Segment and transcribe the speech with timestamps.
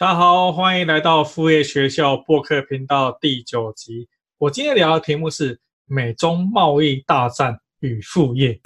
[0.00, 4.06] 大家好，欢迎来到副业学校播客频道第九集。
[4.38, 8.60] 我今天聊的题目是美中贸易大战与副业。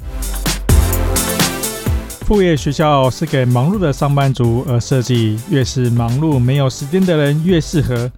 [2.26, 8.12] 副业学校是给忙碌的上班族而设计，越是忙碌没有时间的人越适合。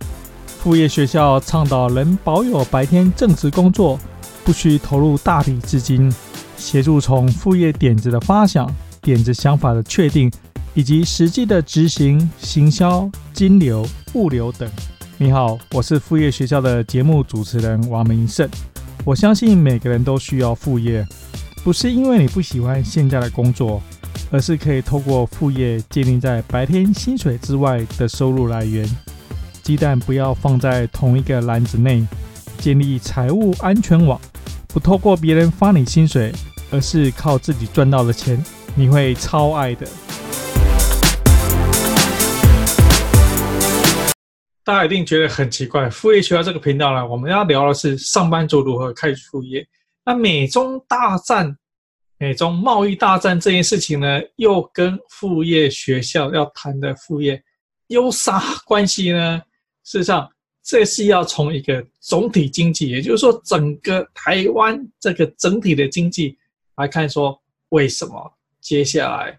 [0.49, 3.97] 副业学校倡导能保有白天正职工作，
[4.45, 6.13] 不需投入大笔资金，
[6.57, 8.69] 协助从副业点子的发想、
[9.01, 10.29] 点子想法的确定，
[10.75, 14.69] 以及实际的执行、行销、金流、物流等。
[15.17, 18.49] 你好，我是副业学校的节目主持人王明胜。
[19.05, 21.07] 我相信每个人都需要副业，
[21.63, 23.81] 不是因为你不喜欢现在的工作，
[24.33, 28.89] 而是可以透过副业建立在白天薪水之外的收入来源。
[29.63, 32.05] 鸡蛋不要放在同一个篮子内，
[32.59, 34.21] 建立财务安全网。
[34.67, 36.33] 不透过别人发你薪水，
[36.73, 38.45] 而是靠自己赚到的钱，
[38.75, 39.87] 你会超爱的。
[44.65, 49.67] 大家一定觉得很奇怪，副业学校这个频道呢，我们要聊的是上班族如何开始副业。
[50.07, 51.55] 那美中大战、
[52.17, 57.43] 美中贸易大战这件事情呢，又跟副业学校要谈的副业
[57.89, 59.43] 有啥关系呢？
[59.85, 60.27] 事实上，
[60.63, 66.39] 这是要从一个总体经济，也就是说，整个台湾这个整体的经济
[66.77, 67.39] 来看，说
[67.69, 69.39] 为什么接下来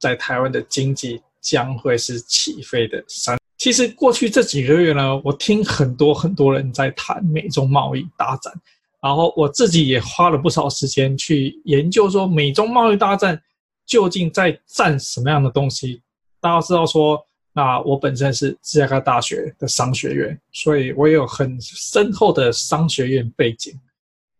[0.00, 3.38] 在台湾的经济将会是起飞的山。
[3.58, 8.52] 其实过去这几个月呢，我听很多很多人在谈美中贸易大战，
[9.00, 13.40] 然后我自己也花了不少时间去研究，说美中贸易大战
[13.86, 16.02] 究竟在战什么样的东西。
[16.40, 17.24] 大家知道说。
[17.58, 23.72] 那我本身是芝加哥大学的商学院，所以我有很深厚的商学院背景。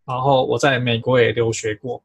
[0.05, 2.05] 然后我在美国也留学过，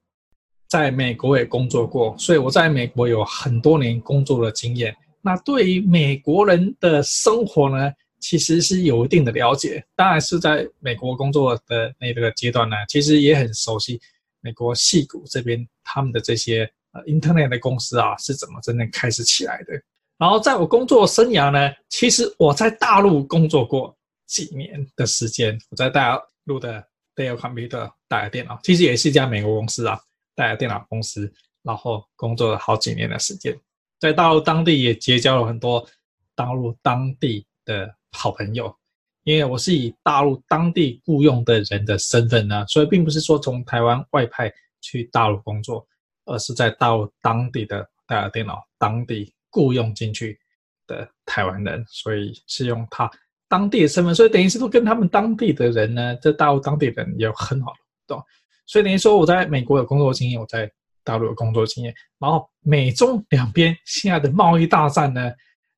[0.70, 4.96] 在美国也工作过，所以我在美国有很多年工作的经验。
[5.22, 9.84] 那对于美国人的生活呢，其实是有一定的了解。
[9.96, 14.00] 当然是在美国工作的那个阶段呢，其实也很熟悉
[14.42, 19.74] 美国戏谷这边他们的这些呃 Internet 的公司啊是怎么真正开始起来的。
[20.18, 23.96] 然后在我工作生涯呢，其实我在大陆工作过
[24.28, 25.60] 几年的时间。
[25.70, 26.84] 我在大陆的
[27.16, 30.00] Dell Computer 戴尔电脑，其实也是一家美国公司啊，
[30.36, 31.32] 戴尔电脑公司。
[31.64, 33.56] 然后工作了好几年的时间，
[34.02, 35.88] 在大陆当地也结交了很多
[36.36, 38.76] 大陆当地的好朋友。
[39.24, 44.52] 因为我是以大陆当地雇佣的人的身份呢，所以并不是说从台湾外派
[44.82, 45.88] 去大陆工作，
[46.26, 49.34] 而是在大陆当地的戴尔电脑当地。
[49.54, 50.40] 雇佣进去
[50.88, 53.12] 的台湾人，所以是用他
[53.50, 58.24] 当地的身份，所以等于是说跟他们当地的人呢，在大陆当地人有很好的互动，
[58.66, 60.72] 所以等于说我在美国有工作经验，我在
[61.04, 65.32] 大陆的工作经验，然后美中两边现在的贸易大战呢，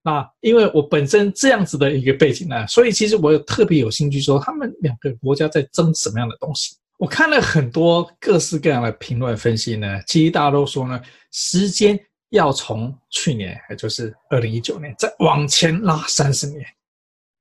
[0.03, 6.75] 那因为我本身这样子的一个背景呢，所以其实我有特别有兴趣说他们两个国家在争什么样的东西。
[6.97, 11.01] 我看了很多各式各样的评论分析呢，其实大家都说呢，
[11.31, 11.99] 时间。
[12.33, 16.65] 要从去年，也就是二零一九年，再往前拉三十年，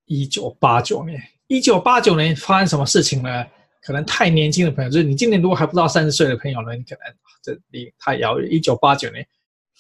[0.04, 3.47] 一九八九年，一九八九年发生什么事情呢？
[3.81, 7.00] 可能太年轻的朋友，就是你今年如果还不到三十岁的朋友呢，你可能
[7.42, 8.53] 这离太遥远。
[8.53, 9.26] 一九八九年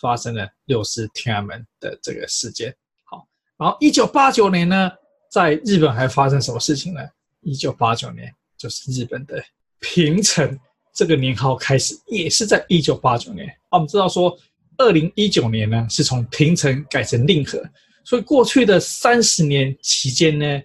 [0.00, 2.74] 发生了六四天安门的这个事件。
[3.04, 4.90] 好，然后一九八九年呢，
[5.30, 7.00] 在日本还发生什么事情呢？
[7.40, 9.42] 一九八九年就是日本的
[9.80, 10.58] 平成
[10.94, 13.48] 这个年号开始，也是在一九八九年。
[13.70, 14.38] 啊，我们知道说。
[14.78, 17.62] 二零一九年呢，是从平成改成令和，
[18.04, 20.62] 所以过去的三十年期间呢，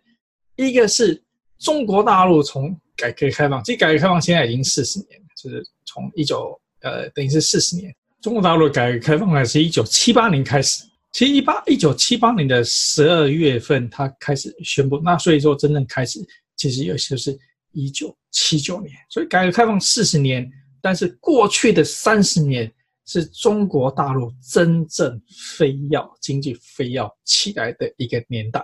[0.56, 1.22] 一个是
[1.60, 6.60] 中国大陆从改革开放，其实改革开放现在已经四十年了，就是从一九
[6.90, 10.84] 呃等于是四十年，中国大陆改革开放呢是一九七八年开始，
[11.14, 16.20] 其实一八一九七八年的十二月份它开始宣布，那所以说真正开始
[16.56, 17.38] 其实也就是
[17.72, 20.50] 一九七九年，所以改革开放四十年，
[20.82, 22.72] 但是过去的三十年。
[23.10, 25.18] 是中国大陆真正
[25.58, 28.62] 非要经济非要起来的一个年代，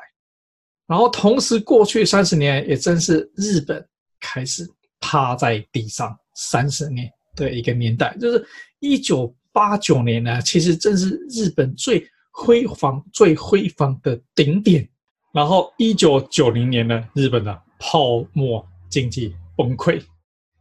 [0.86, 3.81] 然后同时过去三十年也正是日本
[4.19, 4.69] 开始
[5.00, 8.45] 趴在地上三十年的一个年代，就是
[8.80, 14.88] 一九八九年呢，其实正是日本最辉煌、最辉煌的顶点，
[15.33, 20.01] 然后一九九零年呢，日本的泡沫经济崩溃。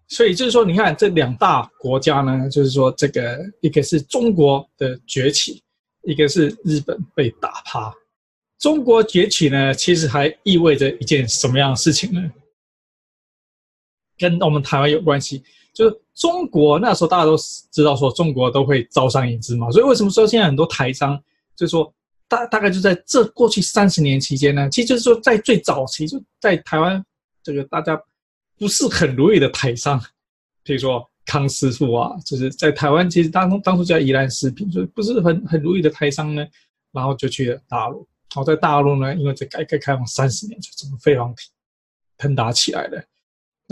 [0.09, 5.63] 所以就是说，你看这两大国家呢，就是说，这个一个是中国的崛起，
[6.03, 7.91] 一个是日本被打趴。
[8.59, 12.31] 中国崛起呢，其实还意味着一件什么样的事情呢？
[14.19, 15.43] 跟我们台湾有关系，
[15.73, 17.37] 就是中国那时候大家都
[17.71, 19.71] 知道说，中国都会招商引资嘛。
[19.71, 21.19] 所以为什么说现在很多台商
[21.57, 21.93] 就是说
[22.29, 27.03] 大大概就在这过去三十年期间呢，其实就是说在最早期就在台湾
[27.43, 28.01] 这个大家
[28.59, 30.01] 不是很如意的台商，
[30.63, 36.47] 比如说康师傅啊，就是在台湾其实当当初叫宜兰食品，就不是很很如意的台商呢，
[36.93, 38.07] 然后就去了大陆。
[38.35, 41.35] 好，在大陆呢，因为这改革开放三十年，就整个飞黄
[42.17, 43.05] 腾达起来了。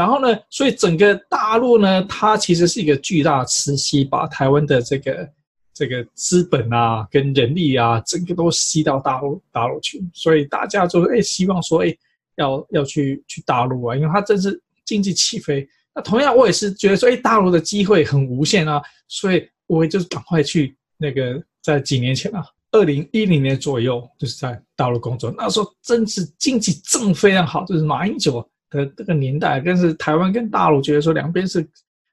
[0.00, 5.28] 然后呢，所以整个大陆呢，它其实是一个巨大的磁吸，把台湾的这个
[5.74, 10.02] 这个资本啊、跟人力啊，整个都吸到大陆大陆去。
[10.14, 11.94] 所以大家就哎希望说，哎
[12.36, 15.68] 要要去去大陆啊，因为它真是经济起飞。
[15.94, 22.42] 那同样，我也是觉得说，哎，大陆的机会很无限啊，所以我也就是赶快去那个在几年前啊。
[22.72, 25.30] 二零一零年左右，就是在大陆工作。
[25.36, 31.60] 那时候真是经济正非常好，就是马英九的这个年代，更是台湾跟大陆觉得说两边是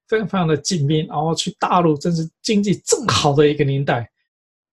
[0.07, 4.09] 非常非常的紧密，然后去大陆真是经济正好的一个年代。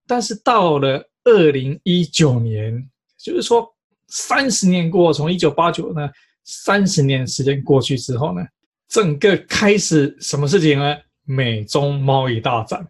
[0.07, 2.87] 但是到了二零一九年，
[3.17, 3.67] 就是说
[4.07, 6.09] 三十年过，从一九八九呢，
[6.43, 8.45] 三十年时间过去之后呢，
[8.87, 10.95] 整个开始什么事情呢？
[11.23, 12.87] 美中贸易大战。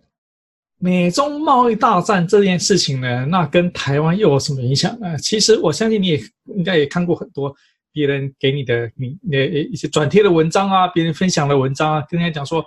[0.78, 5.18] 美中贸易大战这件事情呢，那跟台湾又有什么影响呢？
[5.18, 6.22] 其实我相信你也
[6.54, 7.56] 应该也看过很多
[7.96, 12.62] 别人给你的你那一些转贴的文章啊，别人分享的文章啊，跟人家讲说，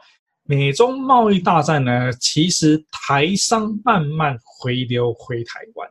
[0.44, 5.86] 美中贸易大战呢，其实台商慢慢回流回台湾，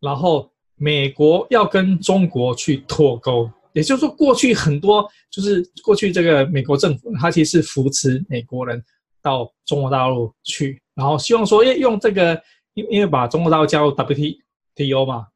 [0.00, 8.82] 然后美国要跟中国去脱钩，也就是说，过去很多就是过去这个美国政府，它其实是扶持美国人
[9.20, 10.80] 到中国大陆去。
[10.94, 12.40] 然后希望说，诶，用这个，
[12.72, 15.26] 因因为把中国大陆加入 WTO 嘛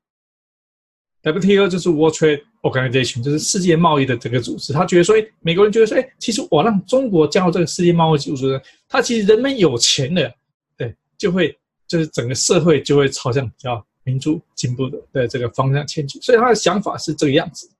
[1.32, 4.72] ，WTO 就是 World Trade Organization，就是世界贸易的这个组织。
[4.72, 10.30] 他觉得说，诶，美国人觉得说，诶，其实我让中国加入这个世界贸易组织，他其实人们有钱了，
[10.76, 16.20] 对，就会就是整个社会就会朝向比较民主进步的的这个方向前进。
[16.22, 17.70] 所以他的想法是这个样子，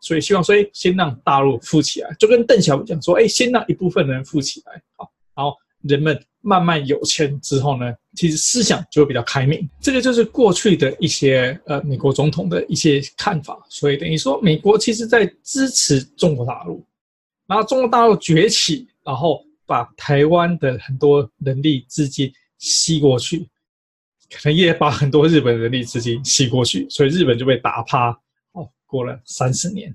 [0.00, 6.20] 所以希望说，诶，先让大陆富起来，就跟邓小平讲说，诶，先让一部分人富起来，好，然后人们。
[6.40, 9.68] 慢慢有钱之后呢，其实思想就会比较开明。
[9.80, 13.64] 这个就是过去的一些呃美国总统的一些看法。
[13.68, 16.84] 所以等于说，美国其实在支持中国大陆，
[17.46, 23.48] 然后中国大陆崛起，然后把台湾的很多人力资金吸过去，
[24.30, 28.10] 可能也把很多日本人力资金吸过去，所以日本就被打趴。
[28.52, 29.94] 哦，过了三十年，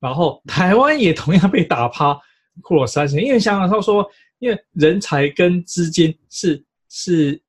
[0.00, 2.18] 然后台湾也同样被打趴，
[2.62, 3.26] 过了三十年。
[3.26, 4.10] 因为香港他说。
[4.40, 7.42] 因为人才跟资金是是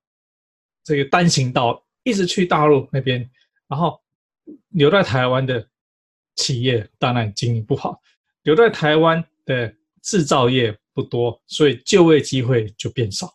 [0.89, 3.29] 这个单行道，一直去大陆那边，
[3.67, 4.01] 然后
[4.69, 5.63] 留在台湾的
[6.35, 8.01] 企业当然经营不好，
[8.41, 9.71] 留在台湾的
[10.01, 13.31] 制造业不多，所以就业机会就变少，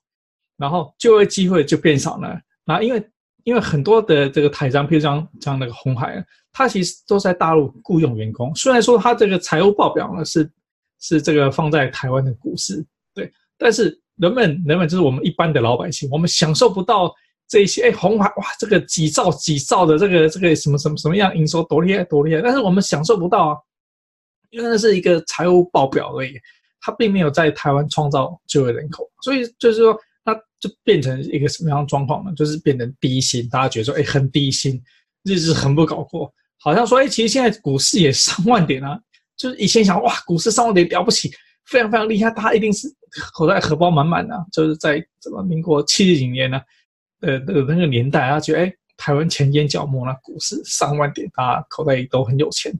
[0.57, 2.41] 然后就业机会就变少了。
[2.65, 3.09] 那因为
[3.45, 10.51] 因为很多的这个台商，譬如像像那个鸿海，他其实都在大陆雇佣员工，虽然说他这个财务报表呢是
[10.99, 12.85] 是这个放在台湾的股市
[13.15, 13.33] 对。
[13.57, 17.15] 但是人们，人们就是我们一般的老百姓，我们享受不到
[17.49, 17.89] 这些。
[17.89, 23.57] 哎，红海哇，这个几兆几兆的这个这个什么什么什么样营收多厉害多厉害，但是我们享受不到啊，
[24.51, 26.35] 因为那是一个财务报表而已，
[26.81, 32.33] 它并没有在台湾创造就业人口，所以就是说，它就变成一个什么样的状况呢？
[32.37, 34.83] 就是变成低薪，大家觉得说，哎，很低薪，
[35.25, 38.99] 日子很不好过，好像说，哎，其实现在股市也上万点啊，
[39.37, 41.31] 就是以前想哇，股市上万点了不起。
[41.67, 42.87] 非常非常厉害，他一定是
[43.33, 46.61] 口袋荷包满满的，就是在什么民国七十几年呢，
[47.25, 52.73] 呃的那个年代，他觉得哎，台湾前烟角膜呢，股市上万点，大家口袋里都很有钱，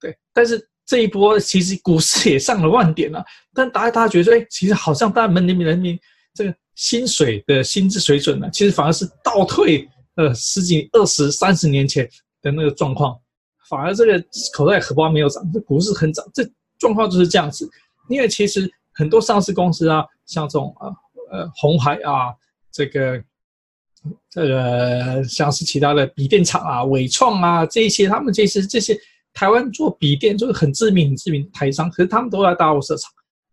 [0.00, 0.16] 对。
[0.32, 5.98] 但是这一波其实股市也上了万点了，但大家大家觉得说，哎，其实好像大家人民人民
[6.34, 12.08] 这个薪水的薪资水准呢，其实反而是倒退呃十几、二十、三十年前
[12.42, 13.16] 的那个状况，
[13.68, 16.42] 反而这个口袋荷包没有涨，这股市很涨，这
[16.78, 17.68] 状况就是这样子。
[18.08, 20.88] 因为其实很多上市公司啊，像这种啊，
[21.30, 22.34] 呃，红海啊，
[22.72, 23.22] 这个
[24.30, 28.96] 这个像是其他的笔电厂啊，伟创啊，这些他们这些这些
[29.32, 33.10] 台湾做笔电就是很知名、很知名的台商，可是他们都在大陆设厂，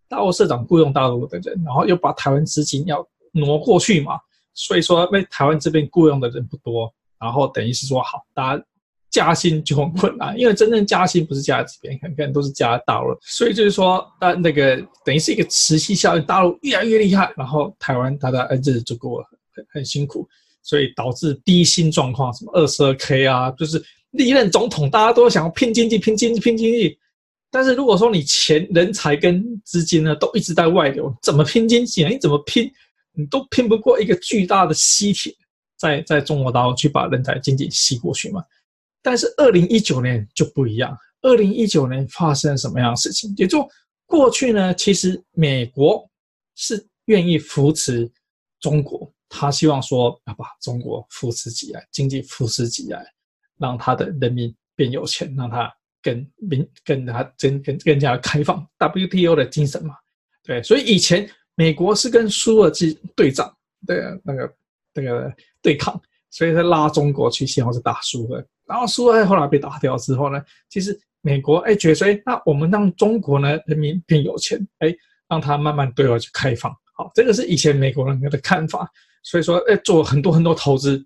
[0.07, 4.13] 大陆设厂雇佣大陆的人，然后又把台湾资金要挪过去嘛，
[4.53, 8.63] 所以说被台湾这边雇佣的人不多，然后等于是说好，大家。
[9.09, 19.37] 加薪就很困难，因为真正加薪不是加在这边，看看都是加在大陆，所以就是说，那那个等于是一个磁吸效应，大陆越来越厉害，然后台湾它的日子就过很
[19.69, 20.27] 很辛苦，
[20.63, 26.97] 所以导致低薪状况，什么二十二 K 啊，就是历任总统大家都想要拼经济、拼经济、拼经济，
[27.49, 32.09] 但是如果说你钱、人才跟资金呢都一直在外流，怎么拼经济啊？
[32.09, 32.71] 你怎么拼，
[33.13, 35.33] 你都拼不过一个巨大的吸铁。
[35.79, 38.43] 在在中国大陆去把人才经济吸过去嘛。
[39.03, 43.31] 但是二零一九年就不一样，二零一九年发生什么样的事情？
[43.37, 43.63] 也就
[44.07, 46.03] 过去呢，其实美国
[46.55, 48.11] 是愿意扶持
[48.59, 53.05] 中国，他希望说要把中国扶持起来，经济扶持起来，
[53.57, 59.96] 让他的人民变有钱，让他更民更他更更更加开放 WTO 的精神嘛。
[60.43, 63.53] 对，所以以前美国是跟苏俄去对仗，
[63.86, 64.55] 对那个
[64.93, 68.46] 那个对抗，所以他拉中国去，希望是打苏俄。
[68.65, 74.96] 然后苏俄后来被打掉之后呢，其实美国哎觉得说，那我们让中国呢人民变有钱，哎，
[75.27, 76.74] 让他慢慢对外去开放。
[76.93, 78.89] 好，这个是以前美国人的看法。
[79.24, 81.05] 所以说，哎，做很多很多投资，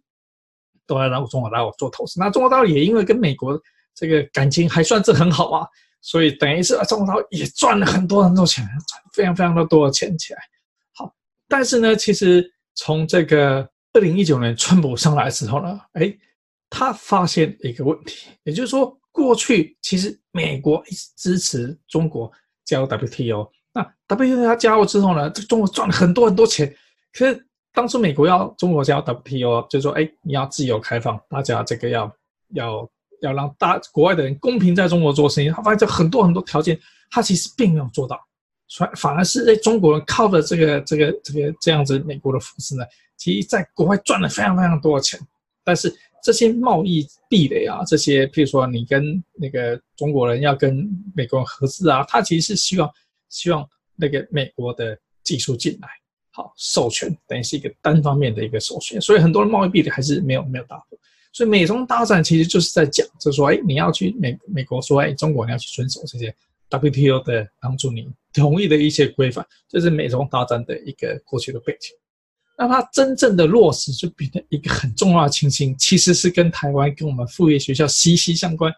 [0.85, 2.19] 都来让中国来我做投资。
[2.19, 3.59] 那中国大陆也因为跟美国
[3.93, 5.67] 这个感情还算是很好啊。
[6.03, 10.39] 所以等于是啊中国大陆也赚了很多很多钱，赚非常非常的多的钱起来。
[10.93, 11.13] 好，
[11.47, 16.11] 但是呢，其实从这个二零一九年川普上来之后呢，哎，
[16.71, 22.31] 他发现一个问题，也就是说，过去其实美国一直支持中国
[22.65, 26.75] 加入 WTO，那 WTO 他加入之后呢，这中国赚了很多很多钱。
[27.13, 32.11] 可是当初美国要中国加入 WTO，就说，哎，你要自由开放，大家这个要
[32.53, 32.89] 要。
[33.21, 36.75] 要让大国外的人公平在中国做生意，他发现这很多很多条件，
[37.11, 38.19] 他其实并没有做到，
[38.75, 42.83] 反反而是在中国人靠着这个这个这个这样子美国的扶持呢，
[43.17, 45.19] 其实在国外赚了非常非常多的钱。
[45.63, 52.89] 但是这些贸易壁垒啊，这些譬如说你跟那个中国人要跟美国人合资啊，他其实是希望
[53.29, 53.63] 希望
[53.95, 55.87] 那个美国的技术进来，
[56.31, 60.97] 好授权等于是一个单方面的一个授权，所以很多人贸易壁垒还是没有没有打破。
[61.33, 66.35] 所以美中大战其实就是在讲，就是说，哎，你要去美美国说，哎，中国你要去遵守这些
[66.69, 71.95] WTO 的帮助你同意的一些规范，这是美中大战的一个过去的背景。
[72.57, 78.71] 那它真正的落实，就变成一个很重要的情形，其实是跟台湾跟我们副业学校息息相关。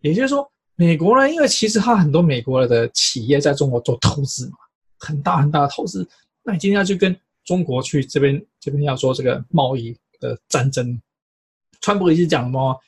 [0.00, 4.56] 也就是说，美国呢，因为其实它很多美国的企业在中国做投资嘛，
[4.98, 6.06] 很大很大的投资，
[6.42, 11.00] 那你今天要去跟中国去这边这边要说这个贸易的战争。
[11.80, 12.78] 川普一直讲什么，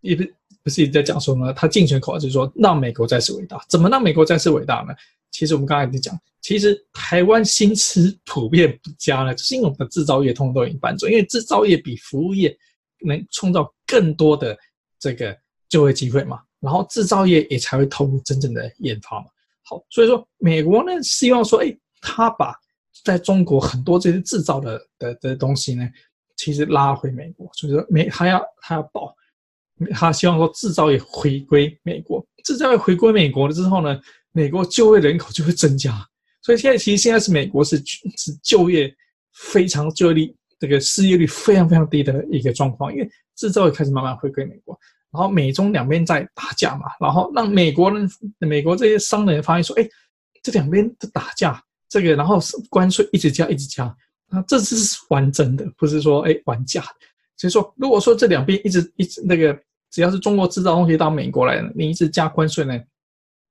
[0.00, 0.24] 也不
[0.64, 3.64] 不是一直在讲说呢，他竞选口号就是说让美国再次伟大。
[3.68, 4.94] 怎么让美国再次伟大呢？
[5.30, 12.54] 其实我们刚才已经讲，其实台湾薪资普遍不佳呢，就是因为我们的制造业通通都已经搬走，因为制造业比服务业
[13.00, 14.56] 能创造更多的
[14.98, 15.36] 这个
[15.68, 19.26] 就业机会嘛，然后制造业也才会投入真正的研发嘛。
[19.64, 22.54] 好，所以说美国呢希望说，哎，他把
[23.04, 25.88] 在中国很多这些制造的的的东西呢。
[26.34, 29.14] 其实拉回美国，所以说美他要他要保，
[29.92, 34.00] 他希望说制造业回归美国，制造业回归美国了之后呢，
[34.32, 36.04] 美国就业人口就会增加。
[36.40, 37.76] 所以现在其实现在是美国是
[38.16, 38.92] 是就业
[39.34, 44.76] 非常就业率这个失业率非常非常低的一个状况，因为制造业开始慢慢回归美国，
[45.12, 49.88] 然后美中两边在打架嘛，然后让美国人美国这些商人发现说，哎，
[50.42, 52.38] 这两边在打架，这个然后
[52.70, 53.94] 关税一直加一直加。
[54.30, 56.82] 那这次是完整的，不是说哎玩假。
[57.36, 59.54] 所以说，如果说这两边一直一直那个，
[59.90, 62.80] 只要是中国制造东西到美国来，你一直加关税呢？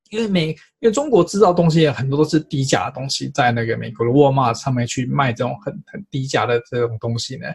[0.09, 7.45] 因为美，因为中国制造东西很多都是低价的东西，在那个美国的沃尔玛上面去卖这种很很低价的这种东西呢。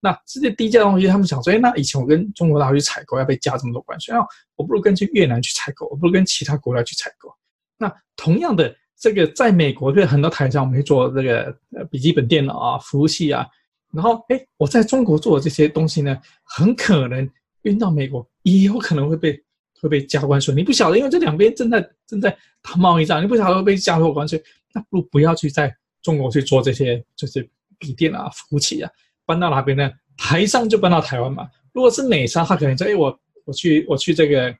[0.00, 7.30] 那这些低价东西，他们想说，哎，那以前我跟中国大陆去采购要被加这么多关税，那我不如跟去越南去采购，我不如跟其他国家去采购。
[7.76, 8.74] 那同样的。
[9.00, 13.46] 这个在美国，对很多台商，我们会做这个呃笔记本电脑啊、服务器啊，
[13.94, 16.14] 然后哎，我在中国做的这些东西呢，
[16.44, 17.26] 很可能
[17.62, 19.42] 运到美国，也有可能会被
[19.80, 20.54] 会被加关税。
[20.54, 22.30] 你不晓得，因为这两边正在正在
[22.60, 24.40] 打贸易战，你不晓得会被加多少关税，
[24.74, 28.90] 那不如不要去在中国去做这些就是笔电啊、服务器啊，
[29.24, 29.90] 搬到哪边呢？
[30.18, 31.48] 台商就搬到台湾嘛。
[31.72, 34.54] 如果是美商，他可能说，哎，我我去我去这个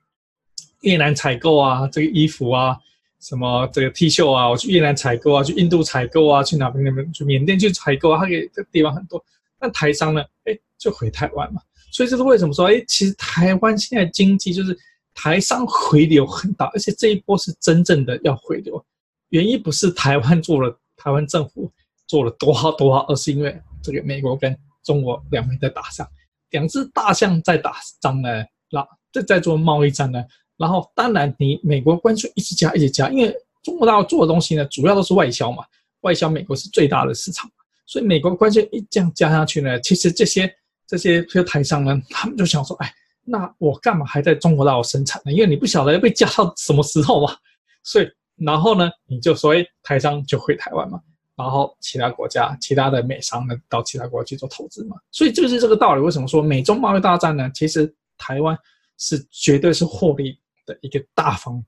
[0.81, 2.75] 越南采购啊，这个衣服啊。
[3.21, 9.23] 什么这个 T 恤啊，我去越南采购啊，去印度采购啊，去哪边那边去缅甸去采购啊，他给这个地方很多。
[9.61, 11.61] 那台商呢，哎，就回台湾嘛。
[11.93, 14.77] 所以这是为什么说，哎，其实台湾现在经济就是
[15.15, 18.83] 台商回流很大，而且这一波是真正的要回流。
[19.29, 21.71] 原因不是台湾做了，台湾政府
[22.07, 26.09] 做了多好多好，而是因为这个美国跟中国两边在打仗，
[26.51, 28.29] 两只大象在打仗呢，
[28.71, 30.25] 那这在做贸易战呢。
[30.61, 35.65] 然后，当然，你美国关税一直加，一直加，因为中国大陆做的东西呢，主要都是外销嘛，
[36.03, 37.51] 外销美国是最大的市场，
[37.87, 40.55] 所以美国关税一这样加下去呢，其实这些
[40.87, 42.93] 这些这些台商呢，他们就想说，哎，
[43.25, 45.33] 那我干嘛还在中国大陆生产呢？
[45.33, 47.35] 因为你不晓得要被加到什么时候嘛，
[47.83, 51.01] 所以然后呢，你就说，哎，台商就回台湾嘛，
[51.37, 54.97] 然后其他国家、其他的美商呢到其他国家去做投资嘛。
[55.11, 56.03] 所以就是这个道理。
[56.03, 57.51] 为什么说美中贸易大战呢？
[57.55, 58.55] 其实台湾
[58.99, 60.39] 是绝对是获利
[60.71, 61.65] 的一个大方，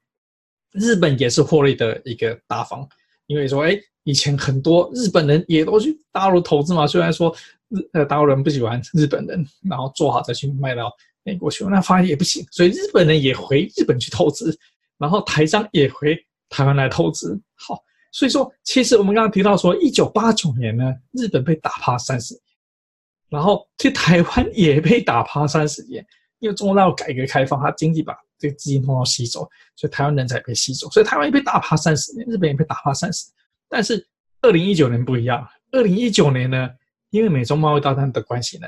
[0.72, 2.88] 日本也是获利的一个大方。
[3.26, 6.86] 因为说，哎，以前很多日本人也都去大陆投资嘛。
[6.86, 7.34] 虽然说
[7.68, 10.92] 日呃大陆人不喜欢日本人，然后做好再去卖到
[11.22, 14.58] 美国去，那发现也不行，所以日本人也回日本去投资，
[14.98, 16.18] 然后台商也回
[16.50, 17.40] 台湾来投资。
[17.54, 22.42] 好，所以说其实我们刚刚提到说，一九八九年呢，日本被打趴三十年，
[23.30, 26.04] 然后去台湾也被打趴三十年，
[26.40, 28.14] 因为中国大陆改革开放，它经济把。
[28.42, 33.34] 这个资金通通吸走，所以台湾人才被吸走，所以台湾也被打趴三十年，日本也被打趴三十年。
[33.68, 34.04] 但是
[34.40, 36.68] 二零一九年不一样，二零一九年呢，
[37.10, 38.66] 因为美中贸易大战的关系呢，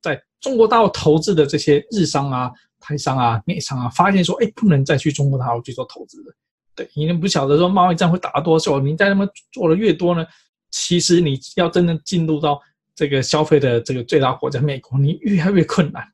[0.00, 6.32] 在中国大陆投资的这些日商啊、台商啊、美商啊，发现说，哎，不能再去中国大陆去做投资了。
[6.76, 10.24] 对，因为不晓得说贸易战会打多久，你在那边做的越多呢，
[10.70, 12.60] 其实你要真正进入到
[12.94, 16.06] 这个消费的这个最大国家美国，你越来越困难，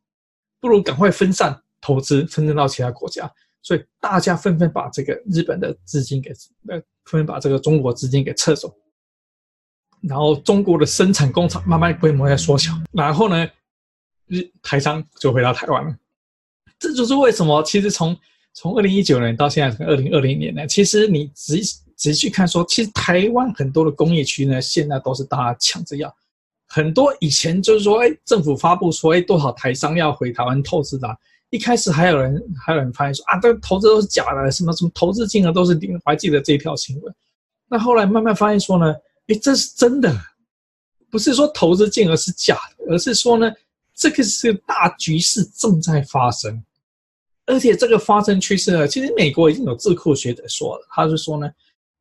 [0.58, 1.60] 不如赶快分散。
[1.84, 6.30] 投资分散到其他国家，所以大家纷纷把这个日本的资金给
[6.66, 8.74] 呃，纷纷把这个中国资金给撤走，
[10.00, 13.46] 然后中国的生产工厂慢慢规模在缩小，然后呢，
[14.28, 15.94] 日台商就回到台湾了。
[16.78, 18.16] 这就是为什么，其实从
[18.54, 21.60] 从二零一九年到现在二零二零年呢，其实你仔
[21.98, 26.10] 仔细看说，其实台湾很多的工业区呢，现在都是大家抢着要，
[26.66, 31.06] 很多以前就是说，哎，政府发布说，哎，多少台商要回台湾投资的。
[31.54, 35.94] 一开始还有人还有人发现说啊，这个投资都是假的，什么什么投资金额都是零。
[35.94, 37.14] 我还记得这一条新闻。
[37.68, 38.92] 那后来慢慢发现说呢，
[39.28, 40.12] 诶，这是真的，
[41.12, 43.48] 不是说投资金额是假的，而是说呢，
[43.94, 46.60] 这个是大局势正在发生，
[47.46, 51.48] 而且这个发生趋势呢，其实美国已经有智库学者说了，他是说呢，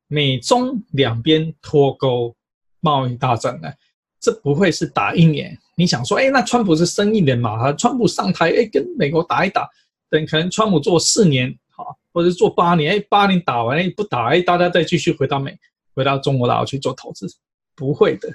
[0.07, 2.35] 美中两边脱钩
[2.79, 3.71] 贸易大战呢，
[4.19, 5.55] 这不会是打一年。
[5.75, 7.57] 你想说，哎，那川普是生意人嘛？
[7.57, 9.67] 他川普上台，哎，跟美国打一打，
[10.07, 15.57] 等可能川普做四年，好，或者做八年，哎，八年打完，哎，不打，哎，大家再继续回到美，
[15.95, 17.27] 回到中国大陆去做投资，
[17.75, 18.29] 不会的，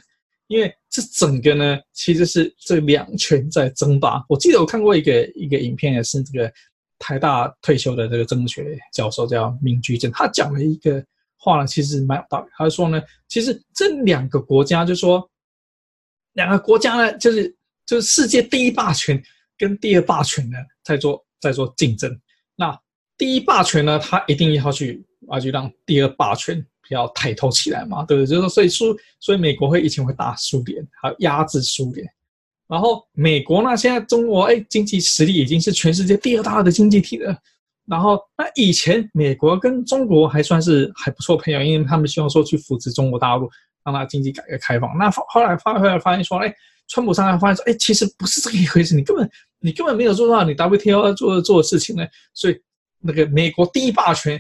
[0.48, 4.20] 因为这整个呢，其实是这两权在争霸。
[4.28, 6.52] 我记得我看过一个一个影片，也是这个
[6.98, 11.00] 台大退休的这个政治学教授叫明居正，他讲了一个
[11.36, 12.48] 话呢，其实蛮有道理。
[12.56, 15.24] 他就说呢，其实这两个国家就说。
[16.38, 17.52] 两个国家呢，就是
[17.84, 19.20] 就是世界第一霸权
[19.58, 22.08] 跟第二霸权呢，在做在做竞争。
[22.54, 22.78] 那
[23.16, 28.26] 第一霸权呢，他一定要去啊，去让第二霸权比较抬头起来嘛，对不对？
[28.28, 32.06] 就是说，所以苏，所以美国会以前会打苏联，还压制苏联。
[32.68, 37.36] 然后美国呢，现在中国哎，经济实力已经是全世界第二大的经济体了。
[37.84, 43.50] 然后那以前美国跟中国还算是还不错朋友，因为他们希望说去扶持中国大陆。
[43.90, 46.54] 让他经济改革开放，那后来发后来发现说，哎，
[46.88, 52.60] 川普上来发现说，哎，其实不是这个一回事，你根本你根本没有做到你 WTO 要做做的事情呢，所以
[53.00, 54.38] 那个美国第一霸权，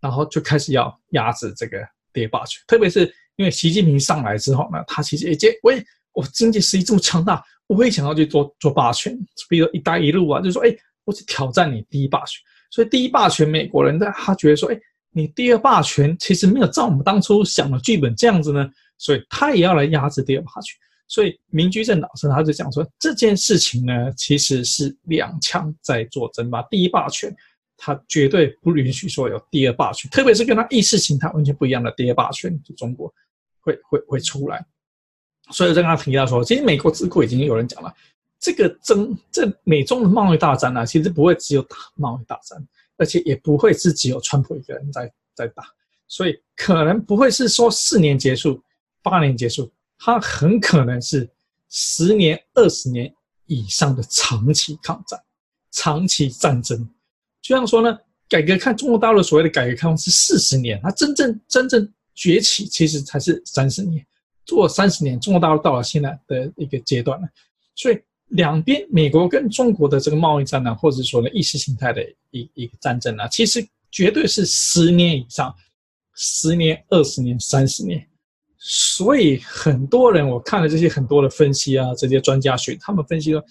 [0.00, 1.78] 然后就开始要压制这个
[2.12, 5.82] 第二霸权，特别是因为习近平上来之后呢，他其实也觉，喂，
[6.12, 9.16] 我经济实力这么强大，我也想要去做做霸权，
[9.48, 14.80] 比如“一带一路”啊，就是说，哎，我去挑战你第一霸权，所以第一霸权美国人他他觉得说，哎，
[15.12, 18.68] 你第二霸权其实没有照我们当初想的剧本这样子呢。
[19.00, 26.60] 所以他也要来压制第二霸权，所以明居正老师他就讲说，这件事情呢，其实是两强在做争霸。
[26.64, 27.34] 第一霸权，
[27.78, 33.10] 他绝对不允许说有第二霸权，特别是跟他意识形态完全不一样的第二霸权，就中国
[33.62, 34.62] 会会会出来。
[35.50, 37.90] 所以我刚刚提到说，其实美国智库已经有人讲了，
[38.38, 42.62] 这个争这美中的贸易大战呢，其实不会只有打贸易大战，
[42.98, 45.64] 而且也不会是只有川普一个人在在打，
[46.06, 48.62] 所以可能不会是说四年结束。
[49.02, 51.28] 八年结束，它很可能是
[51.68, 53.12] 十年、二十年
[53.46, 55.20] 以上的长期抗战、
[55.70, 56.88] 长期战争。
[57.40, 64.06] 就像说呢，改革看中国大陆所谓的改革开放是四十年，它真正真正崛起其实才是三十年。
[64.44, 67.28] 做三十年，中国大陆到了现在的一个阶段了。
[67.76, 75.54] 所以两边美国跟中国的这个贸易战呢，或者说呢意识形态的一一个战争呢，其实绝对是十年以上，
[76.14, 78.06] 十年、二十年、三十年。
[78.62, 83.42] 所以很多人，我看了这些很多的分析啊，这些专家学他们分析说，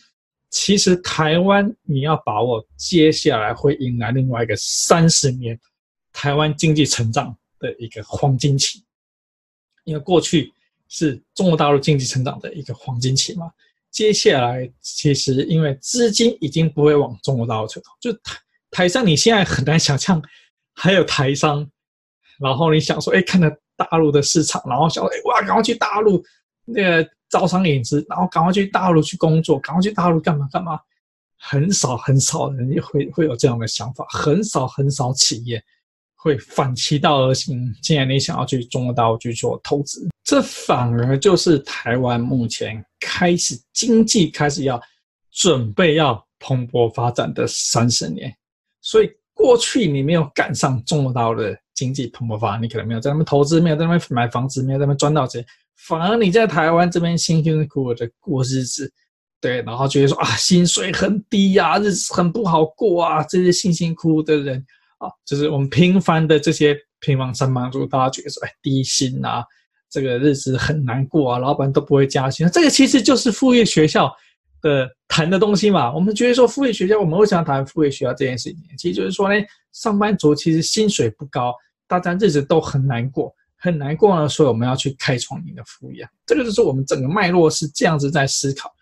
[0.52, 5.60] 其实台湾你要把握接下来会迎来另外一个三十年
[6.14, 8.84] 台湾经济成长的一个黄金期，
[9.84, 10.54] 因为过去
[10.88, 13.52] 是中国大陆经济成长的一个黄金期嘛，
[13.90, 18.38] 接下来其实因为资金已经不会往中国大陆去投，就台
[18.70, 20.22] 台商你现在很难想象
[20.76, 21.68] 还有台商，
[22.40, 23.50] 然后你想说，哎，看到。
[23.80, 26.24] 大陆的市场，然后想哎哇，赶快去大陆
[26.66, 30.80] 那个招商引资，然后赶快去大陆去工作，赶快去大陆干嘛干嘛。
[31.42, 35.64] 很少很少人也会会有这样的想法，很少很少企业
[36.16, 37.74] 会反其道而行。
[37.82, 44.82] 既然你想要去中国大陆去做投资，这反而就是台湾目前开始经济开始要
[45.32, 48.36] 准备要蓬勃发展的三十年。
[48.82, 49.10] 所以
[49.40, 55.44] 过去你没有赶上中国的经济蓬勃发展，你可能没有在那边投资，没有在那边买房子，没有在那边赚到钱，
[55.78, 58.92] 反而你在台湾这边辛辛苦苦的过日子。
[59.40, 64.58] 对，然后觉得说啊，薪水很低呀、啊，日子很不好过啊，这些辛辛苦苦的人
[64.98, 69.42] 啊，就是我们平凡的这些平凡上班族，大家觉得说，哎，低薪啊，
[69.90, 74.14] 这个日子很难过啊，老板都不会加薪，这个其实就是副业学校
[74.62, 75.94] 的谈的东西嘛。
[75.94, 78.60] 我们觉得说，副业学校，我们为什么要谈副业学校这件事情？
[78.78, 79.36] 其实就是说呢，
[79.74, 81.54] 上班族其实薪水不高，
[81.88, 86.08] 大家日子都很难过，很难过呢，所以我们要去开创你的副业。
[86.26, 88.74] 这个就是我们整个脉络是这样子在思考。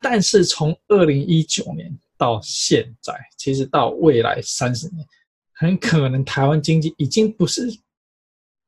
[0.00, 5.06] 但是从二零一九年到现在，其实到未来三十年，
[5.52, 7.68] 很可能台湾经济已经不是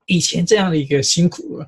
[0.06, 1.66] 以前这样的一个辛苦了。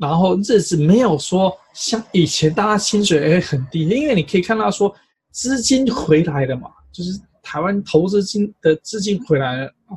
[0.00, 4.92] 然后日子没有说像以前大家薪水也很低，因为你可以看到说
[5.30, 9.92] 资金回来了嘛，就是台湾投资金的资金回来了啊，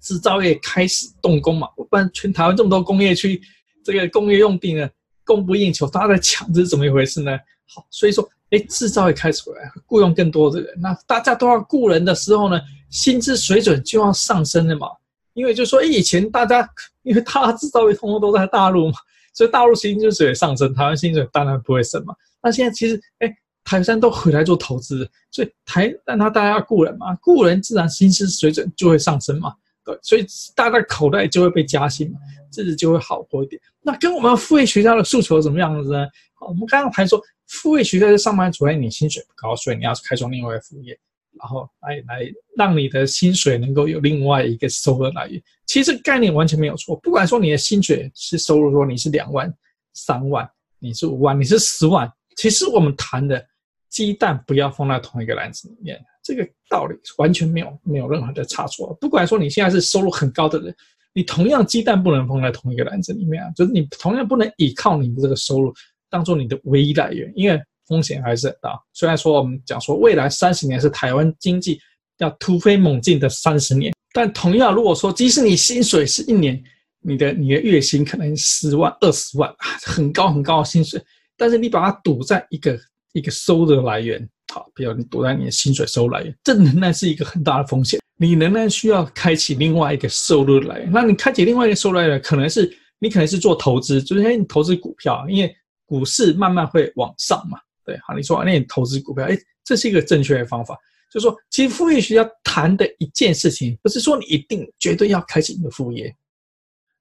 [0.00, 3.40] 制造业开始动工嘛，不然全台湾这么多工业区，
[3.84, 4.88] 这个工业用地呢
[5.24, 7.38] 供不应求，大家在抢，这是怎么一回事呢？
[7.72, 14.88] 好，所以说，哎，制造业开始回来，雇佣更多的人，那大家都要雇人的时候呢，薪资水准就要上升了嘛。
[15.38, 16.68] 因为就说，以前大家
[17.04, 18.94] 因为他制造业通通都在大陆嘛，
[19.32, 22.14] 所以大陆薪资水上升，台湾薪水当然不会升嘛。
[22.42, 29.54] 那现在其实，哎，台商都回来做投资，所以台让他大家要雇人嘛，雇人自然薪资水准就会上升嘛。
[29.84, 32.18] 对，所以大家口袋就会被加薪嘛，
[32.56, 33.62] 日子就会好过一点。
[33.82, 36.06] 那跟我们副业学校的诉求怎么样子呢？
[36.40, 37.22] 我们刚刚谈说。
[37.50, 40.94] 副业学校的上班族，你薪水不高，所以你要开创另外一个副业，
[41.38, 45.42] 然后来来让你的薪水能够有另外一个收入来源。
[45.66, 49.52] 其实概念完全没有错，不管说你的薪水是收入说你是两万、
[49.94, 53.44] 三万，你是五万，你是十万，其实我们谈的
[53.88, 58.96] 鸡蛋不要放在同一个篮子里面，这个道理完全没有没有任何的差错。
[59.00, 60.74] 不管说你现在是收入很高的人，
[61.12, 65.74] 你同样鸡蛋不能放在同一个篮子里面啊，就是你同样不能依靠你的这个收入。
[66.10, 68.78] 当做你的唯一来源，因为风险还是很大。
[68.92, 71.80] 虽然说我们讲说未来三十年是台湾经济
[72.18, 76.62] 要突飞猛进的三十年，但同样如果说即使你薪水是一年，
[77.00, 81.02] 你的你的月薪可能十万、二十万， 很高很高的薪水，
[81.36, 82.78] 但是你把它赌在一个
[83.12, 88.00] 一个收入来源，好，比如你赌在你的薪水收入来源，这仍然是一个很大的风险。
[88.20, 90.90] 你仍然需要开启另外一个收入来源。
[90.90, 95.54] 那你开启另外一个收入来源，可能是你可能是做投资，就是哎，你投资股票，因为
[95.86, 97.60] 股市慢慢会往上嘛？
[97.88, 100.76] 对，好，你说那你投资股票，哎，这是一个正确的方法。
[101.10, 106.14] 就是说，其实副业学校谈的一件事情，不是说你一定绝对要开启你的副业，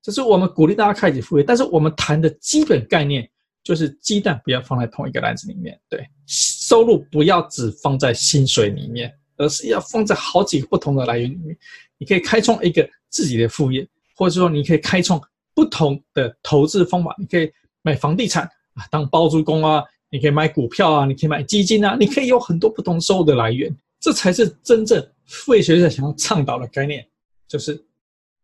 [0.02, 3.30] 就是我们鼓励大家开启副业，但是我们谈的基本概念
[3.66, 11.58] 就是鸡蛋不要放在同一个篮子里面，对，收入不要只放在薪水里面，而是要放在好几个不同的来源里面。
[11.98, 15.20] 你可以开创一个自己的副业，或者说你可以开创
[15.54, 18.88] 不同的投资方法，你可以买房地产啊。
[18.90, 27.06] 当包租公啊，你可以买股票啊，你可以买基金啊，你可以有很多不同收入的来源，这才是真正副业学者想要倡导的概念，
[27.48, 27.78] 就是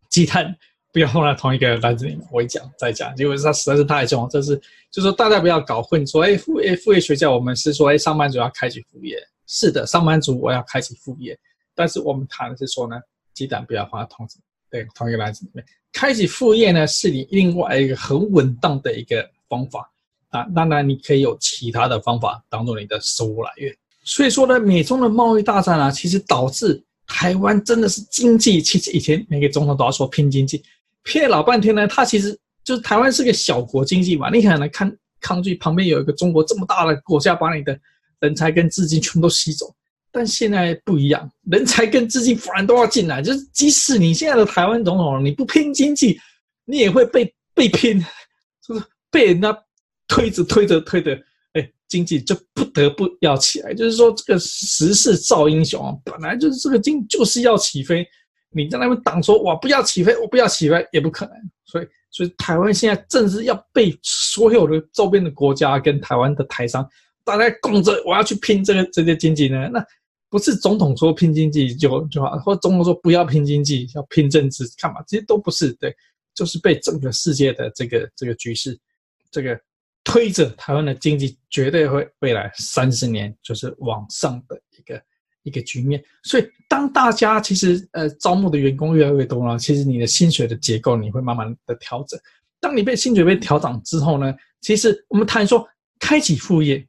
[0.09, 0.53] 鸡蛋
[0.91, 2.27] 不要放在同一个篮子里面。
[2.31, 4.27] 我一讲再讲，因为它实在是太重要。
[4.27, 4.57] 这是
[4.91, 11.37] 就是说大家不要搞混，说哎副业副业学校我们是说哎上班族要开启副业，是的，上班族我要开启副业，
[11.73, 12.99] 但是我们谈的是说呢，
[13.33, 14.27] 鸡蛋不要放在同
[14.69, 19.89] 对同一个篮子里面，开启副业呢是你另外一个很稳当的一个方法。
[20.33, 23.71] 啊，当然你可以有其他的方法当做你的收入来源。
[24.03, 28.59] 所以说呢，美中的贸易大战啊，其实导致台湾真的是经济。
[28.59, 30.63] 其实以前每个总统都要说拼经济，
[31.03, 34.31] 拼了老半天呢，他其实就是台湾是个小国经济嘛。
[34.31, 34.91] 你可能来看
[35.21, 37.79] 抗拒旁边有一个中国这么大的国家，把你的
[38.19, 39.71] 人才跟资金全都吸走。
[40.11, 43.21] 但现在不一样，人才跟资金反而都要进来。
[43.21, 46.19] 就是即使你现在的台湾总统，你不拼经济，
[46.65, 48.03] 你也会被被拼，
[48.67, 49.55] 就是被人家。
[50.07, 51.13] 推着推着推着，
[51.53, 53.73] 哎，经济就不得不要起来。
[53.73, 58.05] 就是说，这个时势造英雄，本来就是这个经就是要起飞。
[58.49, 61.35] 你在那边挡说，哇，不要起飞，我不要起飞，也不可能。
[61.65, 66.87] 所以，所以台湾现在正是要被所有的周边的国家跟台湾的台商
[67.23, 69.69] 大家供着，我要去拼这个这些经济呢。
[69.73, 69.83] 那
[70.29, 75.01] 不是总统说拼经济就就好，或总统说不要拼经济，要拼政治，干嘛？
[75.07, 75.95] 这些都不是对。
[76.35, 78.75] 就是被整个世界的这个这个局势，
[79.29, 79.55] 这个
[80.03, 85.01] 推着台湾的经济绝对会未来三十年就是往上的一个
[85.43, 86.03] 一个局面。
[86.23, 92.19] 所以，当大家其实呃招募的员工越来越多了，其实你的薪水的结构你会慢慢的调整。
[92.59, 95.67] 当你被薪水被调整之后呢，其实我们谈说
[95.99, 96.85] 开启副业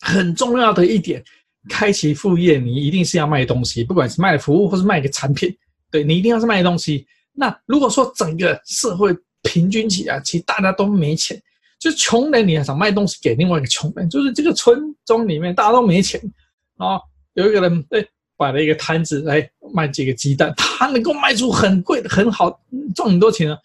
[0.00, 1.22] 很重要的一点，
[1.68, 5.56] 开启副业你一定是要卖东西，不管是卖服务或是卖个产品，
[5.90, 7.06] 对，你一定要是卖东西。
[7.32, 11.40] 那如果说整个社会平均起来，其实大家都没钱，
[11.78, 16.20] 就穷人你还想卖东西给另外一个穷人，就是这个村庄里面大家都没钱，
[16.76, 17.00] 然后
[17.34, 18.04] 有一个人哎
[18.36, 22.50] 摆了一个摊子来卖几个鸡蛋，他能够卖出很贵的很好
[22.94, 23.58] 赚很多钱啊？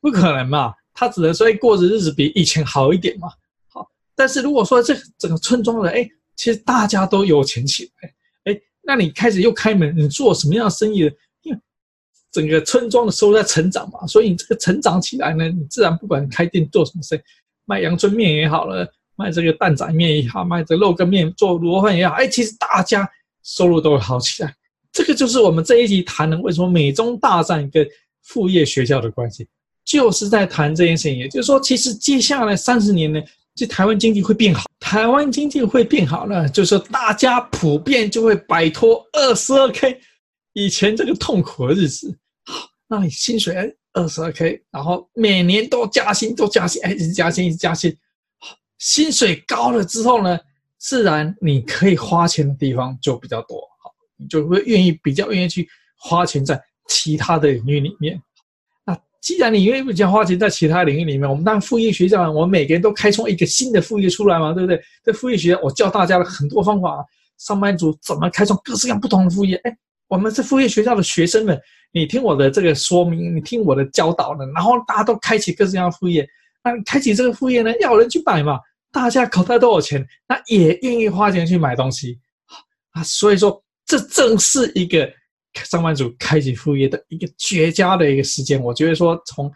[0.00, 3.28] 不可能嘛，他只能说过着日子比以前好一点嘛。
[3.68, 8.14] 好，但是如果说这整个村庄的哎，其实大家都有钱起来，
[8.52, 11.10] 哎，那你开始又开门，你做什么样的生意？
[12.30, 17.22] 整个村庄的收入在成长嘛，所以你这个成长起来呢，你自然不管开店做什么生意，
[17.68, 23.06] 卖阳春面也好了，卖这个担仔面也好，卖这个肉羹面做卤饭也好，哎，其实大家
[23.44, 24.54] 收入都会好起来。
[24.90, 27.86] 这个就是我们这一集谈的为什么美中大战跟
[28.22, 29.46] 副业学校的关系，
[29.84, 31.18] 就是在谈这件事情。
[31.18, 33.20] 也就是说，其实接下来三十年呢，
[33.54, 40.00] 这台湾经济会变好，台湾经济会变好呢，就是大家普遍就会摆脱二十二 K。
[40.54, 43.54] 以前这个痛苦的日子，好，那你薪水
[44.02, 47.94] 二十二 k，然后每年都加薪，都加薪，哎，一直加薪，一直加薪，
[48.78, 50.38] 薪水高了之后呢，
[50.78, 58.20] 自然你可以花钱的地方就比较多，好，你就会愿意比较愿意去花钱在其他的领域里面。
[58.84, 64.80] 那既然你愿意比较花钱在其他领域里面，我们当副业学校，我们每个人都开创一个新的副业出来嘛，对不对？
[65.04, 67.04] 这副业学校我教大家了很多方法，
[67.38, 69.76] 上班族怎么开创各式各样不同的副业，哎。
[70.08, 76.28] 我们是副业学校的学生们，你听我的这个说明，你听我的教导呢，然后大家都开启各式各样的副业。
[76.62, 78.58] 那开启这个副业呢，要人去买嘛，
[78.92, 82.18] 大家口袋都有钱，那也愿意花钱去买东西
[82.90, 83.02] 啊。
[83.02, 85.10] 所以说，这正是一个
[85.54, 88.60] 上班族开启副业的一个绝佳的一个时间。
[88.62, 89.50] 我觉得说，从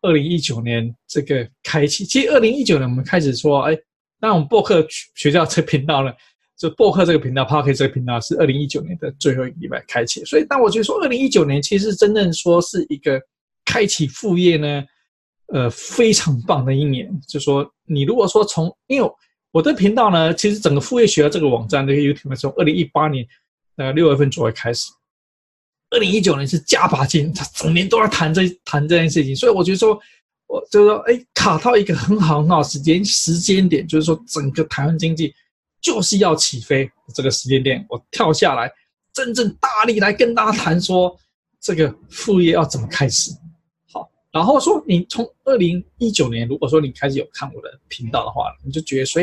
[0.00, 3.76] 二零一九年这个开启，其实二零一九年我们开始说，哎，
[4.20, 6.12] 那我们博客学校这频道呢。
[6.56, 13.20] 就播客这个频道，Podcast 这个频道是二零一九年的最后一个礼拜开启，所以当我觉得说二零一九年其实真正说是一个
[13.64, 14.84] 开启副业呢，
[15.48, 17.10] 呃，非常棒的一年。
[17.26, 19.10] 就说你如果说从，因为
[19.50, 23.26] 我的频道呢，其实整个副业学校这个网站，这个 YouTube 从二零一八年
[23.76, 24.88] 呃六月份左右开始，
[25.90, 29.98] 二零一九年是加把劲，他整年都在谈这谈这件事情，所以我觉得说，
[30.46, 35.34] 我就说，哎，卡到一个很好很好时间时间点，就是说整个台湾经济。
[35.84, 38.72] 就是要起飞这个时间点，我跳下来，
[39.12, 41.14] 真正大力来跟大家谈说，
[41.60, 43.30] 这个副业要怎么开始。
[43.92, 49.22] 好，然后说你从二零一九年，如果说你开始有看我的频道的话，你就觉得说，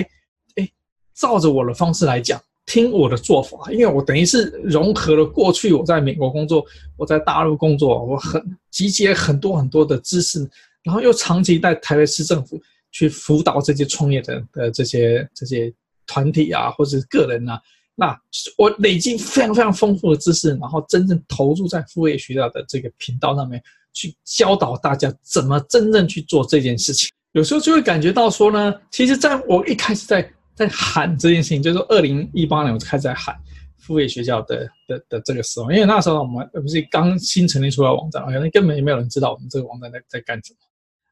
[0.53, 0.69] 哎，
[1.15, 6.63] 照着我的方式来讲，听我的做法，因为我等于是融合了过去我在美国工作，
[6.95, 10.47] 我在大陆工作，我很集结很多很多的知识，
[10.83, 15.73] 然后又长期在台北市政府去辅导这些创业的的这些这些。
[16.07, 17.61] 团体啊，或者个人啊，
[17.95, 18.17] 那
[18.57, 23.61] 我累积非常非常丰富的知识，然后真正投入在副业学校的这个频道上面，
[23.93, 27.09] 去教导大家怎么真正去做这件事情。
[27.33, 33.35] 有时候就会感觉到说呢，其实在我一开始在在喊这件事情，就是二零一八年我就开始在喊
[33.77, 40.59] 副业学校的的的这个时候，因为那时候我们不是刚新成立出来网站，可能根本也没有人知道我们这个网站在在干什么。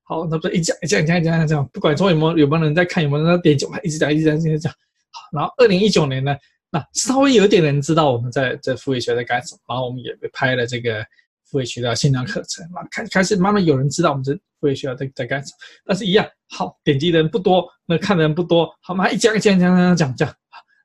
[0.09, 4.73] 好，那不是一讲一讲一讲一讲一讲，不管说有没有有没有人在看，有没有人在点击，我还一直讲一直讲一直讲。
[5.11, 6.35] 好然后，二零一九年呢，
[6.71, 11.05] 那稍微有点人知道我们在在副业学在干什么，然后我们也拍了这个
[11.45, 20.35] 副业学的线上课程，啊，开开始慢慢有人知道我们这副业学校在在干什么，但是一样，好，点击的人不多，那看的人不多，好嘛，一讲一讲一讲讲讲讲，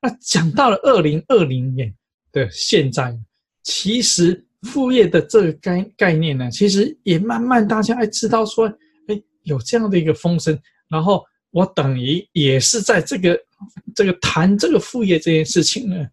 [0.02, 1.90] 那讲到了二零二零年
[2.30, 3.18] 的现在，
[3.62, 8.70] 其实副业的这个概概念呢，其实也慢慢大家还知道说，
[9.44, 11.24] 有这样的一个风声，然后。
[11.54, 13.40] 我等于也是在这个
[13.94, 16.04] 这个谈这个副业这件事情呢，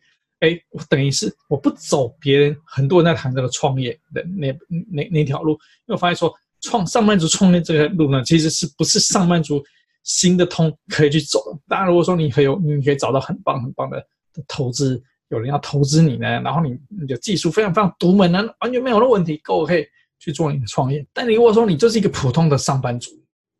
[0.42, 4.56] 哎，我等于是我不走别人很多人在谈这个创业的那
[4.92, 9.60] 那那条路，因为我发现说创上班族创业这个路呢，其实是不是上班族
[10.04, 11.60] 行得通可以去走的。
[11.68, 14.06] 当然，如果说你很有，你可以找到很棒很棒的
[14.48, 19.84] 投资，有人要投资你呢，然后你你的技术非常非常独门呢，完全没有的问题，够可以
[20.20, 21.04] 去做你的创业。
[21.12, 23.10] 但你如果说你就是一个普通的上班族，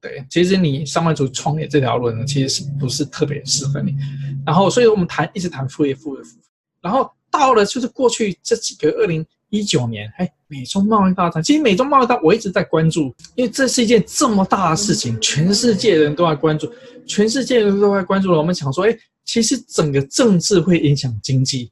[0.02, 3.96] 对，其实你上班族创业这条路呢，其实是不是特别适合你？
[4.44, 6.44] 然后，所以我们谈一直谈副业，副业，副业。
[6.82, 16.74] 然后到了就是过去这几个二零一九年，哎，美中贸易大战，其实美中贸易大我一直在关注，因为这是一件这么大的事情，全世界人都在关注，
[17.06, 18.40] 全世界人都在关注了。
[18.40, 21.72] 我们想说，哎，其实整个政治会影响经济，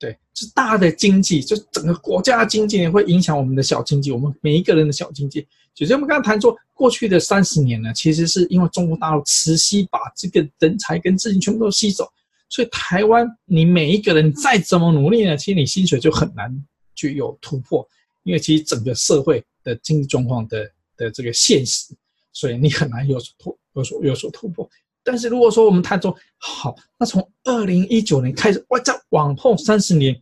[0.00, 5.46] 对，就大的经济，就整个国家的经济会影响我们的小经济，我们每一个人的小经济。
[5.84, 12.10] 就是我们刚才谈说，过去的三十年呢，其实是因为中国大陆慈禧把这个人才跟资金全部都吸走。
[12.48, 16.52] 所以台湾，你每一个人再怎么努力呢，其实你薪水就很难
[16.94, 17.86] 具有突破，
[18.24, 21.94] 因为其实整个社会的经济状况的的这个现实，
[22.32, 24.68] 所以你很难有所突有所有所突破。
[25.04, 30.12] 但是如果说我们谈说好，那从二零一九年开始，哇，再往后三十年，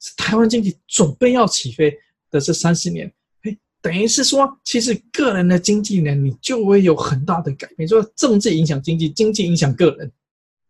[0.00, 1.94] 是台湾经济准备要起飞
[2.30, 3.12] 的这三十年，
[3.82, 10.10] 等于是说，其实个人的经济能力就会有很大的改变，说政治影响经济，经济影响个人。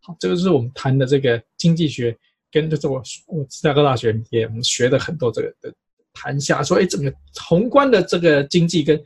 [0.01, 2.17] 好，这个是我们谈的这个经济学，
[2.51, 5.73] 跟这个我我芝加哥大学也我们学的很多这个的
[6.15, 9.01] 谈下，说哎，整个宏观的这个经济跟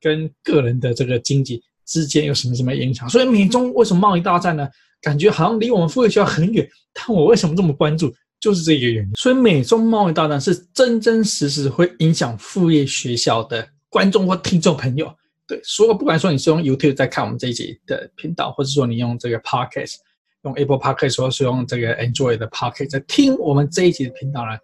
[0.00, 3.08] 跟个人的这个经济之间有什么什么影响？
[3.08, 4.66] 所以美中为什么贸易大战呢？
[5.02, 8.12] 感觉好像离我们富裕学校很远，但我为什么这么关注？
[8.40, 9.10] 就是这个原因。
[9.14, 15.14] 所以美中贸易大战是真真实实会影响副业学校的观众或听众朋友。
[15.46, 19.96] 对，所以不管说你是用 YouTube 在看我们这一集的频道，或者说你用这个 Podcast。
[20.44, 24.56] 用 Apple Podcast 或是用这个 Android 的 Podcast 在听我们这一集的频道呢，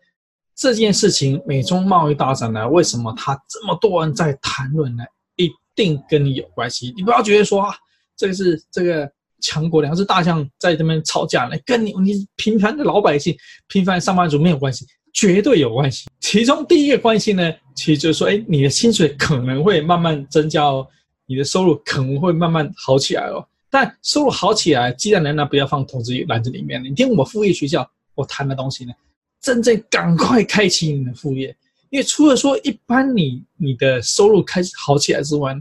[0.54, 5.04] 这件事情美中贸易大战呢，为什么他这么多人在谈论呢？
[5.36, 6.94] 一定跟你有关系。
[6.96, 7.74] 你不要觉得说啊，
[8.16, 9.06] 这个是这个
[9.46, 13.36] 强国两只大象在这边吵架呢，跟你你平凡的老百姓、
[13.68, 16.08] 平凡上班族没有关系，绝对有关系。
[16.20, 20.84] 其中第一个关系呢，其实就是说，哎，你的薪水可能会慢慢增加哦，
[21.26, 23.46] 你的收入可能会慢慢好起来哦。
[23.70, 26.82] 但收入好起来，鸡蛋仍然不要放投资篮子里面。
[26.82, 28.92] 你听我副业学校我谈的东西呢，
[29.40, 31.54] 真正赶快开启你的副业，
[31.90, 35.54] 因为除了说一般你你的收入开始好起来之外，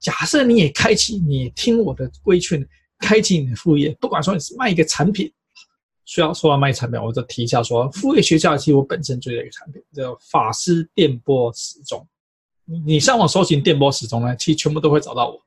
[0.00, 2.66] 假设你也开启，你也听我的规劝，
[3.00, 5.32] 开启你的副业，不管说你是卖一个产品，
[6.04, 12.06] 需要说要卖产品，我就提一下说，副业学校其实我本身做的一个产品叫法师电波时钟，
[12.84, 15.40] 你上网搜寻电波时钟呢，其实全部都会找到我。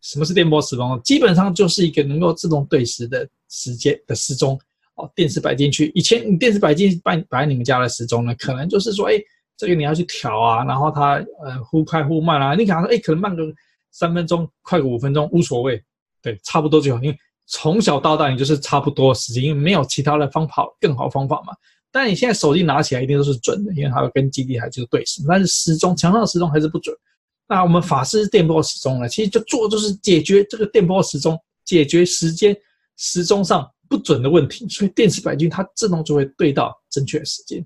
[0.00, 1.00] 什么是电波时钟？
[1.02, 4.58] 基本上就是一个能够自动对时的时间的时钟。
[4.94, 9.12] 哦，电池摆进去，以前你电池摆进摆摆你们家的时钟呢，可能就是说，哎，
[9.54, 13.44] 这个你要去调啊，然后它呃忽快忽慢啊，你可能说，哎，可能慢个
[13.90, 15.84] 三分钟，快个五分钟无所谓，
[16.26, 17.00] 对，差不多就好。
[17.00, 21.52] 因为从小到大你就是差不多时间，因为没有其他的方法更好方法嘛。
[21.92, 26.92] 但你现在手机拿起来一定都是准的，因为它跟基地台就是对时，但是时钟墙上的时钟还是不准。
[27.46, 29.08] 那我们法师电波时钟呢？
[29.08, 32.56] 其实就做就是解决这个电波时钟，解决时间
[32.96, 34.68] 时钟上不准的问题。
[34.68, 37.64] 所以电池摆进去，它自动就会对到正确的时间。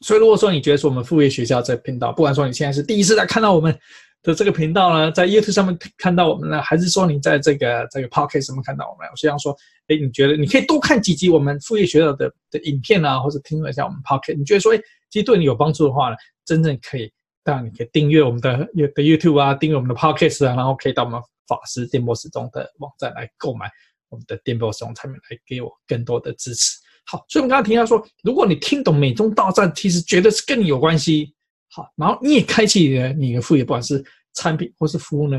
[0.00, 3.78] 所以如果说你觉得说我们副业学校这个频道，不管说你现在是第一次来看到我们
[4.26, 17.10] 的这个频道呢，在 YouTube 上面看到我们呢，还是说你在这个这个 Podcast 上面看到我们，我希望说，哎，你觉得你可以多看几集我们副业学校的的影片啊，或者听了一下我们 Podcast，你觉得说，哎，其实对你有帮助的话呢，真正可以。
[17.44, 23.70] 当然，你可以订阅我们的的 YouTube 啊，订阅我们的 Podcast 啊，然后可以到我们法师电波时钟的网站来购买
[24.08, 26.76] 我们的电波时钟产品，来给我更多的支持。
[27.04, 31.32] 好，所以我们刚刚提到说，如果你听懂美中大战，其实觉得是跟你有关系，
[31.76, 35.38] 好，然后你也开启你的你的副业，不管是产品或是服务呢，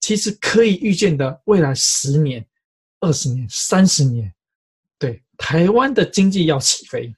[0.00, 2.46] 其实可以预见的未来十年、
[3.00, 4.30] 二十年、三十年，
[4.98, 7.10] 对台湾的经济要起飞，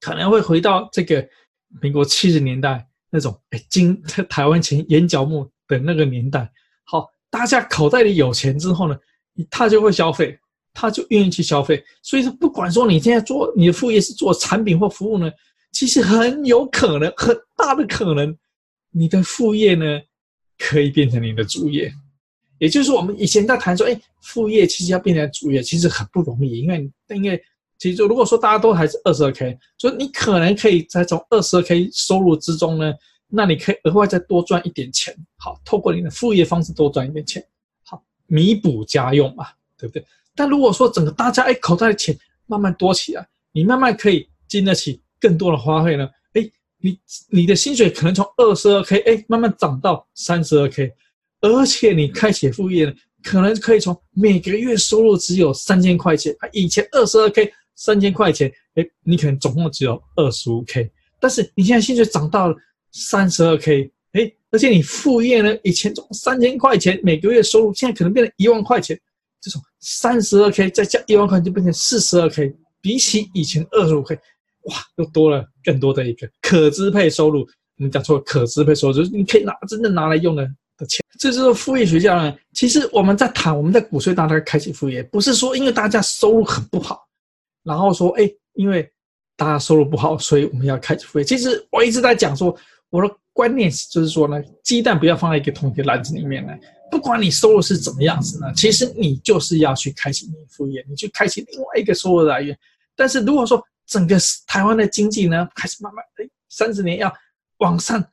[0.00, 1.28] 可能会回到这个
[1.82, 2.88] 民国七十年代。
[3.08, 6.50] 那种哎，金 台湾钱眼角膜的那个年代，
[6.84, 8.98] 好，大家口袋里有钱之后呢，
[9.48, 10.38] 他就会消费，
[10.74, 11.82] 他就愿意去消费。
[12.02, 15.30] 所以说，不管说你现在做你的副业是做产品或服务呢，
[15.76, 18.34] 其实很有可能，很大的可能，
[18.92, 20.00] 你的副业呢
[20.56, 21.92] 可以变成你的主业。
[22.58, 27.42] 也就是，我们以前在谈说，哎，副业其实要变成主业，其实很不容易，因为因为。
[27.78, 32.90] 其实，如果说大家都还是二十二 k，所以你可能可以在从二十二 k 收入之中呢，
[33.28, 37.46] 那你可以额外再多赚一点钱，好，透过你的副业方式多赚一点钱，
[37.84, 40.02] 好，弥补家用嘛，对不对？
[40.34, 46.98] 但如果说整个大家哎口袋的钱慢慢多起来，你慢慢可以经得起更多的花费呢，哎，你
[47.30, 50.92] 你的薪水可能从二十二 k 哎慢慢涨到三十二 k，
[51.40, 57.52] 而且你开启副业呢，可能可以从每个月收入只有三千块钱，以前二十二 k。
[57.78, 62.56] 三千块钱，哎，你可能总共只有二十五 k，但是你现在薪水涨到了
[62.90, 68.98] 三十二 k，哎，而且你副业呢，以前从三千块钱每个月收入，现在可能变成一万块钱，
[69.42, 72.50] 这种三十二 k 再加一万块钱就变成四十二 k，
[72.80, 74.18] 比起以前二十五 k，
[74.66, 77.40] 哇，又多了更多的一个可支配收入。
[77.78, 80.44] 我们讲说可支配收入，就是你可以拿真正拿来用的
[80.76, 81.04] 的钱。
[81.18, 82.34] 这就是副业学校呢。
[82.52, 87.06] 其实我们在谈，我们在鼓吹大家开启副业，不是说因为大家收入很不好，
[87.62, 88.88] 然后说哎，因为
[89.36, 91.24] 大家收入不好，所以我们要开启副业。
[91.24, 92.56] 其实我一直在讲说，
[92.90, 96.52] 我的观念就是说呢，鸡蛋不要放在一个同一个篮子里面呢。
[96.90, 102.56] 不管你收入是怎么样子呢，其实你就是要去开启你副业，你去开启另外一个收入来源。
[102.94, 104.16] 但是如果说整个
[104.46, 107.12] 台湾的经济呢，开始慢慢哎，三十年要
[107.58, 108.04] 往上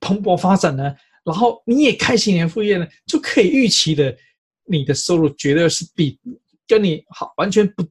[0.00, 4.16] 蓬勃发展呢，然后你也开启你的副业呢，就可以预期的，
[4.64, 6.18] 你的收入绝对是比
[6.66, 7.82] 跟你好完全不，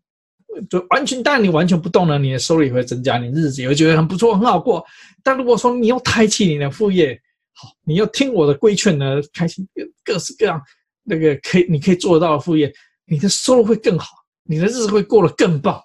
[0.69, 4.83] 就完全，但你完全不动呢，你的收入也会增加，你日子也会觉得很不错，很好过。
[5.23, 7.19] 但如果说你要开启你的副业，
[7.53, 10.61] 好，你要听我的规劝呢，开启各各式各样
[11.03, 12.73] 那个可以你可以做得到的副业，
[13.05, 14.07] 你的收入会更好，
[14.43, 15.81] 你的日子会过得更棒。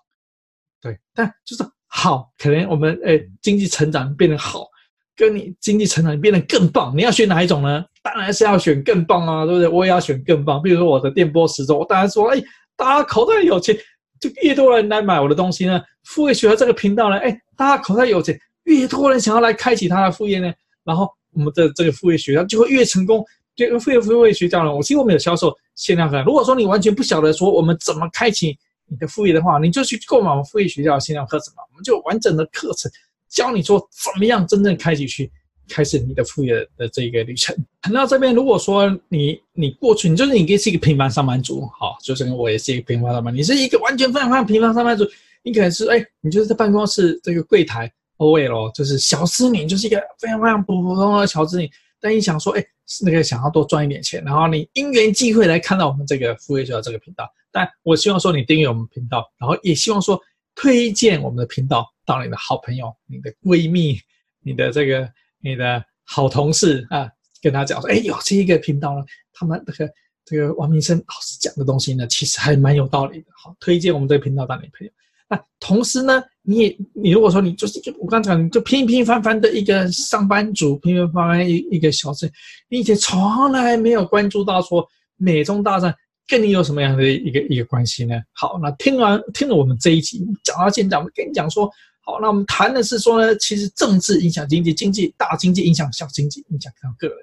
[1.14, 4.66] 对，但就是好，可能我们诶经济成长变得好。
[5.14, 7.84] 跟你经济成长，变得更棒，你要选哪一种呢？
[8.02, 9.68] 当然是要选更棒啊，对不对？
[9.68, 10.60] 我也要选更棒。
[10.60, 12.42] 比如说我的电波时钟，我当然说，哎，
[12.76, 13.76] 大家口袋有钱，
[14.18, 15.80] 就越多人来买我的东西呢。
[16.04, 20.50] 副业学校这个频道呢，哎，大家口袋有钱，越多人想要来开启他的副业呢，
[20.82, 23.22] 然后我们的这个副业学校就会越成功。
[23.54, 26.24] 这个副业副业学校呢，我其实我们有销售限量款。
[26.24, 28.56] 如果说你完全不晓得说我们怎么开启
[28.92, 32.92] 你的副业的话，你就去购买我们副业学校的限量课程嘛，我们就完整的课程。
[33.30, 35.32] 教你说怎么样真正开启去
[35.66, 37.56] 开始你的副业的这个旅程。
[37.90, 45.08] 那这边，如果说你你过去你就是你是一个平凡上班族，好，就是我也是一个平凡上班，你是一个完全非常非常平凡上班族，
[45.42, 52.62] 你可能是哎，你就是在办公室这个柜台 OL，就是小资女，就是一个非常非常普普通通的小资女，但你想说哎，
[53.04, 60.20] 那个想要多赚一点钱，然后你因缘际会来看到我们这个副业学校这个频道，但我希望说你订阅我们频道，然后也希望说
[60.54, 61.88] 推荐我们的频道。
[62.04, 63.96] 到你的好朋友、你的闺蜜、
[64.40, 65.08] 你的这个、
[65.40, 67.08] 你的好同事啊，
[67.40, 69.92] 跟他讲说：“哎，有这一个频道呢，他们这个
[70.24, 73.26] 这个王明生老师讲的东西呢，其实还蛮有道理的。
[73.40, 74.92] 好，推荐我们这个频道到你朋友。
[75.32, 82.30] 那同时呢，你也你如果说你就是一个我刚才讲，你就平平凡凡的一个上班族，平平凡凡一一个小资，
[82.68, 85.94] 你以前从来没有关注到说美中大战
[86.28, 88.14] 跟你有什么样的一个一个关系呢？
[88.32, 91.70] 好，那听完听了我们这一集讲到现在，我跟你讲说。
[92.04, 97.16] 好，那我们谈的是说呢，其实政治影响经济，经济大经济影响小经济，影响到个人。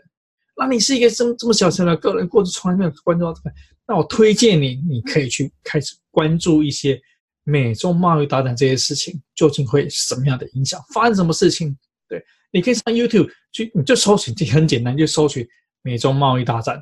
[0.55, 3.51] 那你是一个这么这么小小的个人，过去从来没有关注到这个，
[3.85, 6.97] 那我推荐你，你可以去开始关注一些
[7.49, 11.75] 美中贸易大战这些事情，究竟会什么样的影响，发生什么事情？
[12.07, 15.47] 对，你可以上 YouTube 去，你就搜寻，这很简单，就搜寻
[15.81, 16.81] 美中贸易大战，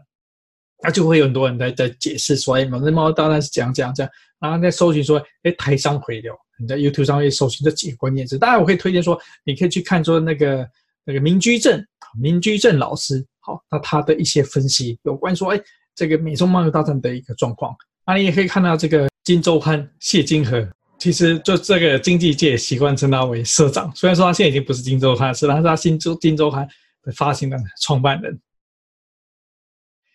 [0.83, 6.33] 那就会有很多人在在解释说，哎，美中贸易大战是怎样怎样怎样，然后再搜寻说，哎，台商回流。
[6.59, 10.67] 你在 YouTube 上会搜寻这几个关键词，当然我可以推荐说，你可以去看说那个
[11.05, 11.85] 那个民居正，
[12.19, 15.61] 民居正老师，好，那他的一些分析有关说，哎，
[15.93, 17.75] 这个美中贸易大战的一个状况，
[18.07, 20.65] 那你也可以看到这个金周刊谢金河，
[20.97, 26.65] 其实就这个经济界习惯称他为社长，虽然说他现在已经不是金周刊是，但是他新周金周刊
[27.03, 28.39] 的发行的创办人，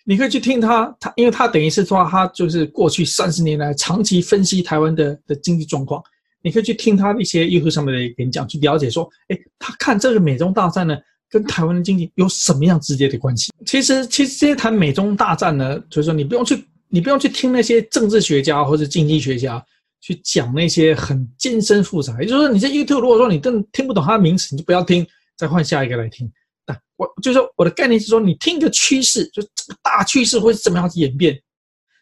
[0.06, 6.02] 你可以去听他，他因为他等于是说他就是过去三十年来长期分析台湾的的经济状况。
[6.40, 10.96] 你可以去听他一些 YouTube 上面的演讲，去了解说，哎，他看这个美中大战呢，
[11.28, 13.52] 跟台湾的经济有什么样直接的关系？
[13.66, 19.64] 其实，其实这些谈美中大战呢，就是说你不用去，你不用去听那些政治学家或者经济学家
[20.00, 22.20] 去讲那些很艰深复杂。
[22.20, 26.30] 也就是说，你在 YouTube 如果说你真的听不懂他的名词，你就不要听，再换下一个来听。
[26.66, 31.40] 但我就是说，我的概念是说，你听一个趋势，就这个大趋势会怎么样子演变，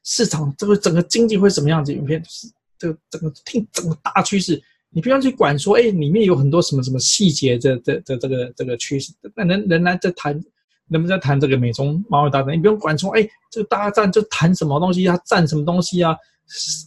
[0.04, 2.48] 市场这个整个经济会怎么样子演变，就是。
[2.80, 10.42] 这个整个听整个大趋势，你不用去管说，哎，里面有很多什么什么细节，这这这这个这个趋势，那人仍然在谈，
[10.90, 16.14] 人们在谈这个美中贸易大战，你不用管说，哎，这个大战就谈什么东西啊，战什么东西啊，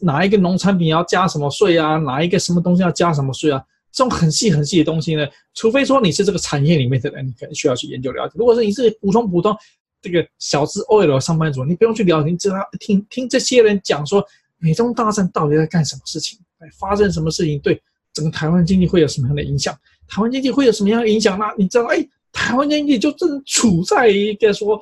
[0.01, 8.33] 哪一个农产品要加什么税啊，哪一个什么东西要加什么税啊，这种很细很细的东西呢，除非说你是这个产业里面的人，你可能需要去研究了解。
[8.35, 9.55] 如果是你是普通普通
[10.01, 14.23] 这个小资 OL 上班族，你不用去了解，你只要听听这些人讲说。
[14.59, 16.39] 美中大战到底在干什么事情？
[16.59, 17.83] 哎，发生什么事情对
[18.13, 19.77] 整个台湾经济会有什么样的影响？
[20.07, 21.37] 台湾经济会有什么样的影响？
[21.37, 21.97] 那你知道，哎，
[22.33, 24.77] 台湾经济就正处在一个说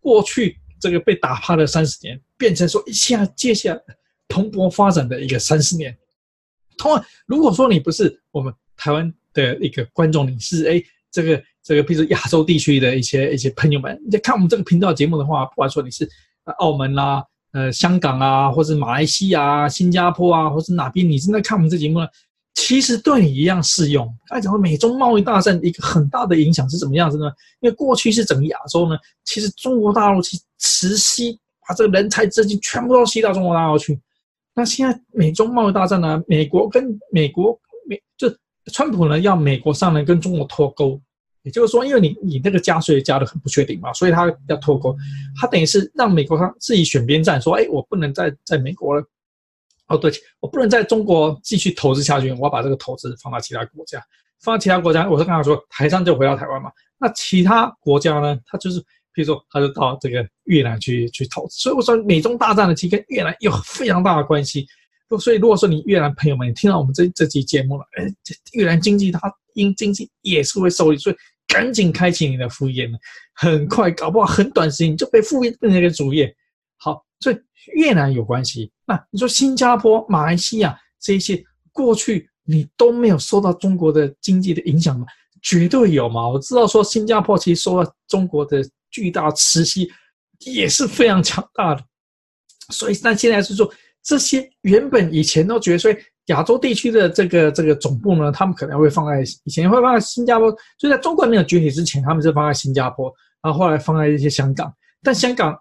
[0.00, 3.80] 过去这个被打趴的三十年，变成说一下接下来
[4.28, 5.96] 蓬勃发展的一个三十年。
[6.76, 16.06] 同样，如果说你不是我们台湾的一个观众，你是哎这个这个，比如说亚洲地区的一些一些朋友们，你在看我们这个频道节目的话，不管说你是
[16.58, 17.24] 澳门啦。
[17.52, 22.06] 呃，香港啊，或者马来西亚、新加坡啊，或者哪边，你正在看我们这节目呢？
[22.56, 24.04] 其实对你一样适用。
[24.26, 27.26] 刚才讲说美中贸易大战一个很大的影响是怎么样子呢？
[27.60, 31.38] 因为过去是整个亚洲呢，其实中国大陆其实磁吸
[31.68, 34.00] 把这个人才资金全部都吸到中国大陆去。
[34.54, 38.28] 那现在美中贸易大战呢，美国跟美国美就
[38.72, 41.00] 川普呢要美国上来跟中国脱钩。
[41.42, 44.96] 也就是说，因为你你那个加税加的很不确定嘛，所以他要脱钩，
[45.40, 49.06] 他等于是让美国他自己选边站，说，哎，我不能再在美国了，
[49.88, 50.10] 哦，对，
[50.40, 54.02] 我不能在中国继续投资下去，我要把这个投资放到其他国家，
[54.40, 58.80] 放到其他国家，我是刚才说台商就回到台湾嘛，那其他国家呢，他就是，
[59.12, 64.66] 比如说他就到这个越南去去投资，所以我说美中大战的期间，越南有非常大的关系，
[65.20, 68.06] 所以如果说你越南朋友们听到我们这这期节目了，哎，
[68.52, 71.16] 越南经济它因经济也是会受益，所以。
[71.48, 72.98] 赶紧开启你的副业呢，
[73.32, 76.34] 很快，搞不好很短时间你就被副业变成一个主业。
[76.76, 77.38] 好，所以
[77.74, 78.70] 越南有关系。
[78.86, 81.42] 那你说新加坡、马来西亚这些
[81.72, 85.06] 过去你都没有受到中国的经济的影响吗？
[85.42, 86.28] 绝对有嘛！
[86.28, 89.90] 我知道说新加坡其实受到中国的巨大磁吸
[90.40, 91.82] 也是非常强大的。
[92.70, 93.70] 所以但现在是说
[94.02, 95.94] 这些原本以前都觉得说。
[96.26, 103.08] 亚洲地区的这个这个总部呢，他们可能会放在以前会放在新加坡，就在中国没有崛起之前，他们是放在新加坡，
[103.40, 104.74] 然后后来放在一些香港。
[105.04, 105.56] 但香港，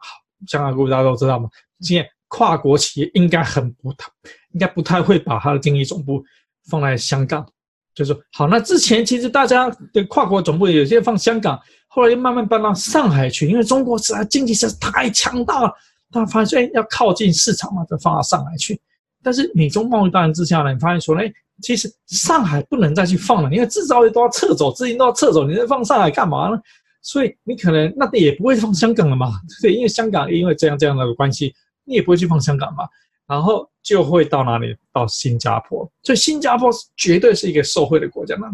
[0.47, 4.07] 香港各位大家都知道嘛，现在跨国企业应该很不太，
[4.53, 6.23] 应该不太会把它的经济总部
[6.69, 7.45] 放在香港。
[7.93, 11.57] 就是好，那之前其实大家的跨国总部有些放香港，
[11.87, 15.73] 后来又慢慢搬到上海去，因为中国实在经济实在太强大了，
[16.11, 18.77] 他发现要靠近市场嘛，就放到上海去。
[19.23, 21.31] 但是美中贸易大战之下呢，你发现说，哎，
[21.61, 26.59] 其实上海不能再去放了，因为制造业都要撤走，资金都要撤走，你再放上海干嘛呢？
[27.05, 31.53] 所以你可能那也不会放香港了嘛， 对，因为香港因为这样这样的关系，
[31.83, 32.83] 你也不会去放香港嘛，
[33.27, 34.75] 然后就会到哪里？
[34.91, 38.47] 到新加坡，所以新加坡是绝对是一个受惠的国家那。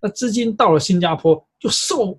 [0.00, 2.18] 那资金到了新加坡，就受，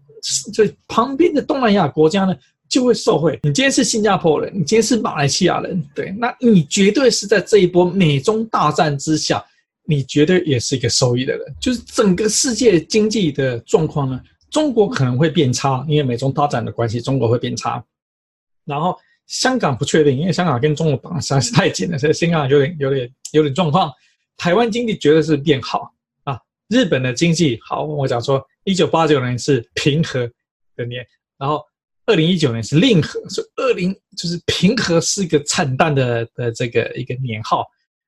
[0.53, 2.35] 所以旁边的东南亚国家呢？
[2.67, 3.39] 就会受惠。
[3.41, 9.43] 你今天是新加坡人，你今天是马来西亚人，对，那你绝对是在这一波美中大战之下，
[9.87, 11.55] 你绝对也是一个受益的人。
[11.59, 17.83] 就是整个世界经济的状况呢，中国可能会变差，因为美中大战的关系，中国会变差。
[18.65, 18.97] 然后
[19.27, 23.91] 香港不确定，因为香港跟中国绑的实在是太紧了，所以香港有点有点有点状况。
[24.37, 25.93] 台湾经济绝对是变好
[26.23, 26.39] 啊。
[26.67, 30.29] 日本的经济好，我讲说，一九八九年是平和
[30.75, 31.05] 的年，
[31.37, 31.63] 然后。
[32.05, 37.63] 二零一九年是令和，是二零就是平和是一个惨淡的的这个一个年号，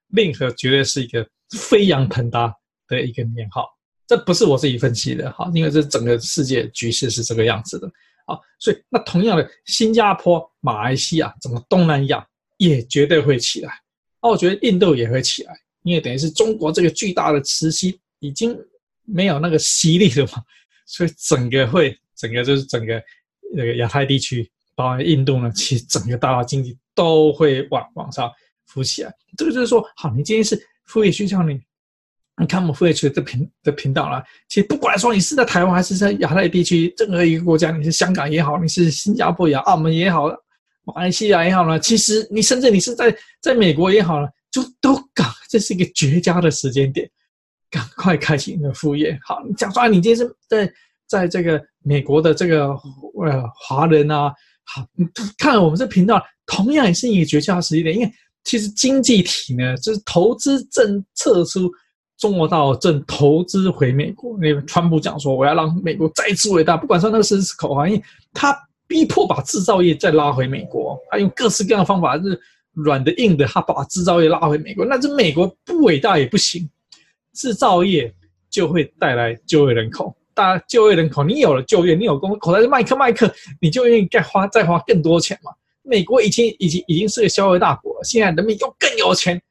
[0.07, 2.51] 令和绝对是一个飞扬腾达
[2.87, 3.69] 的一个年号。
[4.11, 7.87] 这不是我自己分析的哈，因为这整个世界局势是这个样子的
[8.25, 8.37] 啊。
[8.59, 13.71] 所以那同样的，新加坡、马来西亚、整个东南亚也绝对会起来。
[14.21, 18.57] 那我觉得印度也会起来，因为等于是中国这个巨大的磁吸已经
[19.05, 20.43] 没有那个吸力了嘛，
[20.85, 23.01] 所以整个会整个就是整个。
[23.53, 28.31] 那个亚太地区，包括印度呢，其实整个大陆经济都会往往上
[28.65, 29.13] 浮起来。
[29.35, 31.59] 这个就是说，好，你今天是副业学校，你
[32.39, 34.23] 你看我们副业区的频的频道了。
[34.47, 40.27] 其实不管说你是在台湾还是在亚太地区任何一个国家，你是香港也好，你是新加坡也好，澳门也好，
[40.83, 47.09] 马来西亚也好呢，其实你甚至你是在在美国也好呢，就都赶，这是一个绝佳的时间点，
[47.69, 49.19] 赶快开启你的副业。
[49.23, 50.71] 好，你讲说，你今天是在。
[51.11, 55.05] 在这个美国的这个呃华人啊，好，你
[55.37, 58.09] 看我们这频道，同样也是一个绝佳的时间点，因为
[58.45, 61.69] 其实经济体呢，就是投资政策出
[62.21, 64.37] 中国大陆，正投资回美国。
[64.37, 68.55] 那个川普讲说，我要让美国再次伟大，不管说那个是口号，因为他
[68.87, 72.39] 逼迫把制造业再拉回美国，他用各式各样的方法，是
[72.73, 74.85] 软的硬的，他把制造业拉回美国。
[74.85, 76.69] 那这美国不伟大也不行，
[77.33, 78.13] 制造业
[78.51, 80.15] 就会带来就业人口。
[80.35, 85.51] 大就业人口，你有了就业，你有工口袋是麦克麦克，你就愿意再花再花更多钱嘛？
[85.81, 89.41] 美国已经已经已经是个消费大国了，现在人民又更有钱，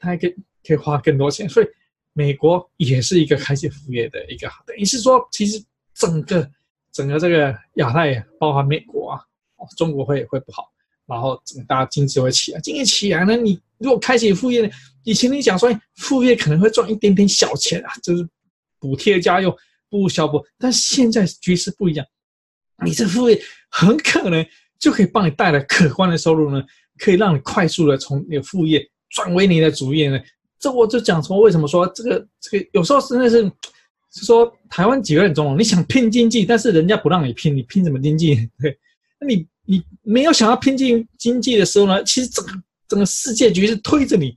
[0.00, 0.34] 他还可以
[0.66, 1.66] 可以花更多钱，所以
[2.16, 4.72] 美国也是一个开启副业的一个好的。
[4.72, 5.62] 等于是说，其实
[5.94, 6.50] 整个
[6.90, 9.20] 整个这个亚太，包含美国啊，
[9.76, 10.72] 中国会会不好，
[11.06, 14.70] 然后整个大家经济会起来，经济起来呢，你如果开启副业呢，
[15.04, 18.26] 以前你讲说副业可能会赚一点点小钱啊，就是
[18.80, 19.54] 补贴家用。
[19.88, 22.04] 不消波，但现在局势不一样，
[22.84, 23.40] 你这副业
[23.70, 24.44] 很可能
[24.80, 26.60] 就可以帮你带来可观的收入呢，
[26.98, 30.20] 可以让你快速的从你的副业转为你的主业呢。
[30.58, 33.42] 这我就讲说，为什么说这个这个有时候真的是
[34.12, 38.34] 是说台湾几个人中，你想拼经济，但是人家不让你拼，你拼什么经济？
[38.58, 38.78] 对，
[39.20, 42.52] 那你你没有想要拼经经济的时候呢，其实整个
[42.88, 44.36] 整个世界局势推着你，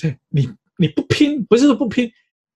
[0.00, 2.10] 对你你不拼不是说不拼。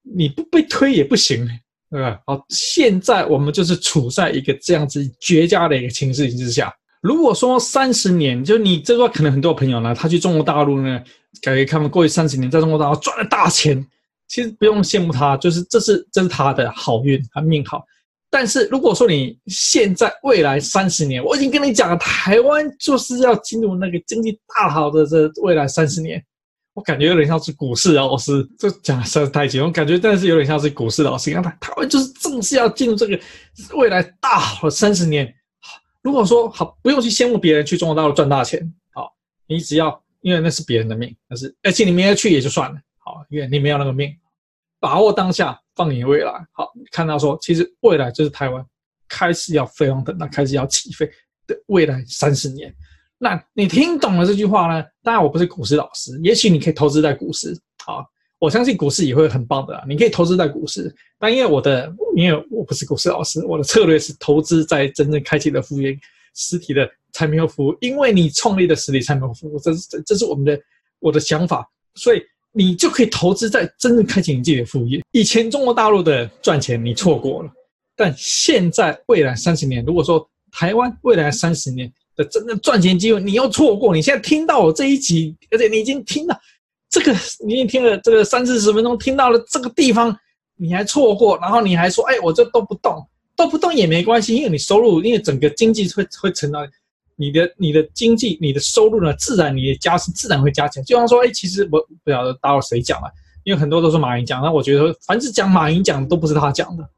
[0.07, 1.49] 你不被推也不行，
[1.91, 2.20] 对吧？
[2.26, 6.70] 好，现在我们就是处在一个这样子绝佳的一个情势之下。
[7.01, 11.03] 如果说三十年，就你这个可能很多朋友呢，他去中国大陆呢，
[11.43, 13.87] 感觉他们过去三十年在中国大陆赚了大钱，
[14.28, 17.85] 其实不用羡慕他，就是这是这是他的好运，他命好。
[18.30, 26.20] 但是如果说你现在未来三十年，我已经跟你讲了，台湾就是要进入那个经济大好的这未来三十年，
[26.72, 33.16] 我感觉有点像是股市老师，这讲的实在太紧，我感觉但是有点像是股市老师，一样台台湾就是正是要进入这个
[33.74, 35.32] 未来大好的三十年。
[36.03, 38.61] 如果说好，不用去羡慕别人去中国大陆赚大钱，
[38.93, 39.12] 好，
[39.47, 44.10] 你只要因为那是别人的命，但是而且你没有去也就算了，好，因为你没有那个命，
[44.80, 48.64] 把握当下，放眼未来，好，看到说其实未来就是台湾
[49.06, 51.06] 开始要飞黄腾达，开始要起飞
[51.46, 52.74] 的未来三十年。
[53.18, 54.82] 那你听懂了这句话呢？
[55.02, 57.54] 当然我不是股市老师，也许你可以投资在股市，
[57.84, 58.04] 好。
[58.40, 60.94] 我相信股市也会很棒的，你可以投资在股市。
[61.18, 65.98] 但因为我的，因为我不是股市老师，我的策略是投资在真正开启的副业、
[66.34, 67.74] 实体的产品和服务。
[67.80, 70.60] 因为你创立的实体产品和服务，这是这是我们的
[70.98, 75.02] 我的想法，所以你就可以投资在真正开启你自己的副业。
[75.12, 77.50] 以前中国大陆的赚钱你错过了，
[77.96, 86.38] 但现在未来三十年，如果说台湾未来三十年的真正赚钱机会你又错过，你现在听到我这一集，而且你已经听了。
[86.88, 87.12] 这个
[87.44, 90.16] 你已经听了这个三四十分钟，听到了这个地方，
[90.54, 93.04] 你还错过，然后你还说，哎，我这都不动，
[93.34, 96.64] 都不动也没关系，因为你收入，因为整个经济会会成长，
[97.16, 100.82] 你的你的经济，你的收入呢，自然你的加是自然会加钱。
[100.84, 103.10] 就像说，哎，其实我不晓得打扰谁讲了，
[103.44, 106.88] 因为很多都是马云讲，那我觉得凡是讲马云讲的都不是他讲的，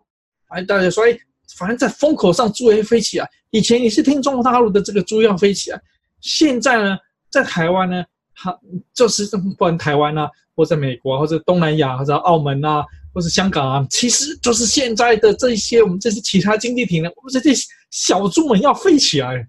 [0.49, 1.19] 哎，大家说，哎，
[1.57, 3.29] 反正在风口上猪也飞起来。
[3.51, 5.81] 以前你是听中国大陆的这个猪要飞起来，
[6.21, 6.97] 现在呢，
[7.31, 8.05] 在台湾呢。
[8.39, 8.55] 他
[8.93, 17.59] 就是不管台湾啊，或者美国，或者东南亚，或者澳门啊，或者香港啊，其实就是现在的这些我们这些其他经济体呢，我们这些
[17.91, 19.49] 小猪们要飞起来，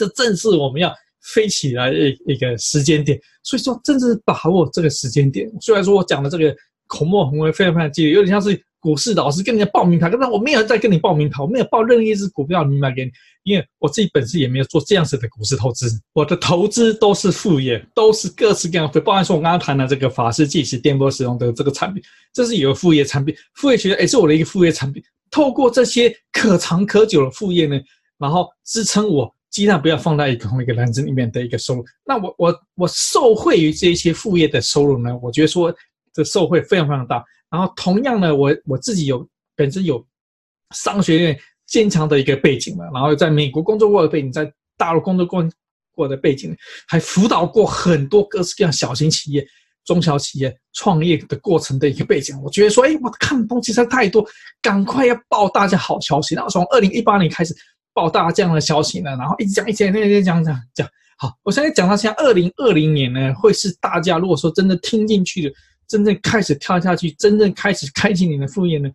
[0.00, 0.92] 这正是我们要
[1.34, 1.96] 飞起来的
[2.26, 3.20] 一个时间点。
[3.42, 5.50] 所以说，真正把握这个时间点。
[5.60, 8.60] 虽然说我讲的这个口沫横飞，非常非常激烈，有点像是。
[8.82, 13.10] 股市老师跟人家报名牌，但我没有在跟你报名牌，我没有报任何一只股票明白给你，
[13.42, 25.02] 因为我自己本身也没有做这样子的股市投资，我的投资都是副业，都是各式各样的，包含说我刚刚谈的这个法师计时电波使用的这个产品，这是有副业产品，副业其实也是我的一个副业产品。
[25.30, 27.78] 透过这些可长可久的副业呢，
[28.16, 31.84] 然后支撑我鸡蛋不要放在一个同一个篮子里面的一个收入。
[32.04, 35.74] 那我我我受惠于这一些副业的收入呢，我觉得说
[36.12, 37.24] 这受惠非常非常大。
[37.50, 40.06] 然后同样呢，我我自己有本身有
[40.74, 45.44] 商学院坚强的一个背景嘛，然后在美国工作过的背景，在大陆工作过
[45.92, 49.44] 过的背景，还辅导过很多各式各样小型企业、
[49.84, 52.40] 中小企业创业的过程的一个背景。
[52.40, 54.24] 我觉得说，哎，我看的东西实在太多，
[54.62, 56.36] 赶快要报大家好消息。
[56.36, 57.52] 然后从二零一八年开始
[57.92, 60.88] 报大家这样的消息呢，然后一直讲，一直讲，一直讲，讲讲。
[61.18, 65.54] 好，我现在讲到现在二零二零年呢，会是大家如果说真的听进去的。
[65.88, 68.88] 真正开始跳下去，真正开始开启你的副业呢？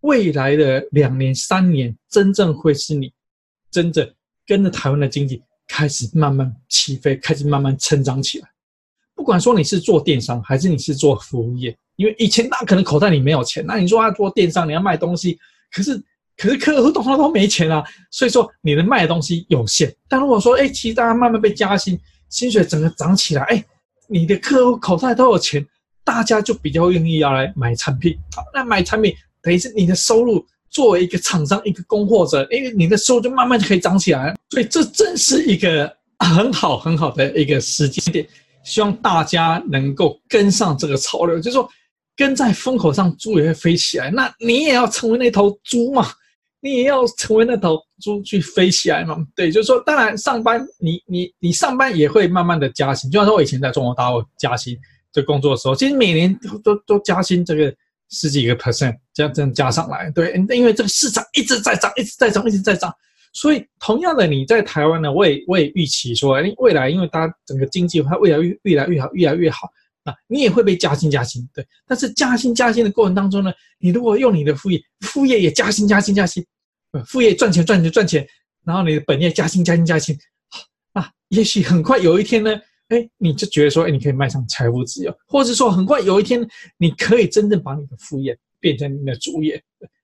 [0.00, 3.10] 未来的两年、三年，真正会是你
[3.70, 4.06] 真正
[4.46, 8.48] 跟着台湾的经济开始慢慢起飞，开始慢慢成长起来。
[9.14, 15.38] 不管说你是做电商，还是你是做服务业，因为以前那可能口袋里没有钱，那你说要做电商，你要卖东西，
[15.72, 15.98] 可是
[16.36, 19.94] 可是客户通常都没钱啊，所以说你能卖的东西有限。
[20.08, 23.64] 但如果说，哎，其实大家慢慢被加薪，薪水整个涨起来，哎，
[24.08, 25.64] 你的客户口袋都有钱。
[26.06, 38.28] 大家就比较愿意要来买产品，好，那买产品等于是你的收入作为一个厂商、一个供货者，因为你的收入就慢慢就可以涨起来，所以这正是一个很好很好的一个时间点，
[38.62, 41.66] 希望大家能够跟上这个潮流，就是说
[42.14, 46.10] 跟在风口上，猪也会飞起来，那你也要成为那头猪嘛，
[46.64, 54.76] 你也要成为那头猪去飞起来嘛，对，就是说，当然上班你你你上班也会慢慢的加薪，就像说我以前在中国大陆加薪。
[55.12, 57.72] 这工作的时候，其实每年都都加薪这个
[58.10, 62.92] 十几个 percent，这样这样加上来，对，因为这个市场一直在涨，一直在涨，一直在涨，
[63.32, 69.68] 所以同样的，你在台湾呢，我也我也预期说，未来因为大家整个经济它未来越越来越好，越来越好，
[70.02, 76.44] 啊，你也会被加薪加薪，对，但是加薪加薪的过程当中呢，你如果用你的副业，副业也加薪加薪加薪，
[77.02, 78.26] 副业赚钱赚钱赚钱，
[78.64, 80.16] 然后你的本业加薪加薪加薪，
[80.92, 82.54] 啊，也许很快有一天呢。
[82.88, 89.60] 哎，你就觉得说，哎，你可以迈向财务自由，或者说很快有一天，你可以真正把你的副业变成你的主业。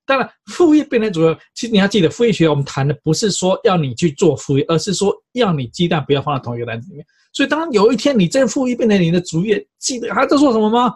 [0.07, 7.07] 当然，副业变成主业，其实你要记得，副业学我们谈的不是说要你去做副业，而是说要你鸡蛋不要放在同一个篮子里面。
[7.33, 10.95] 所以，当有一天你这副业变成你的主业，记得还在做什么吗？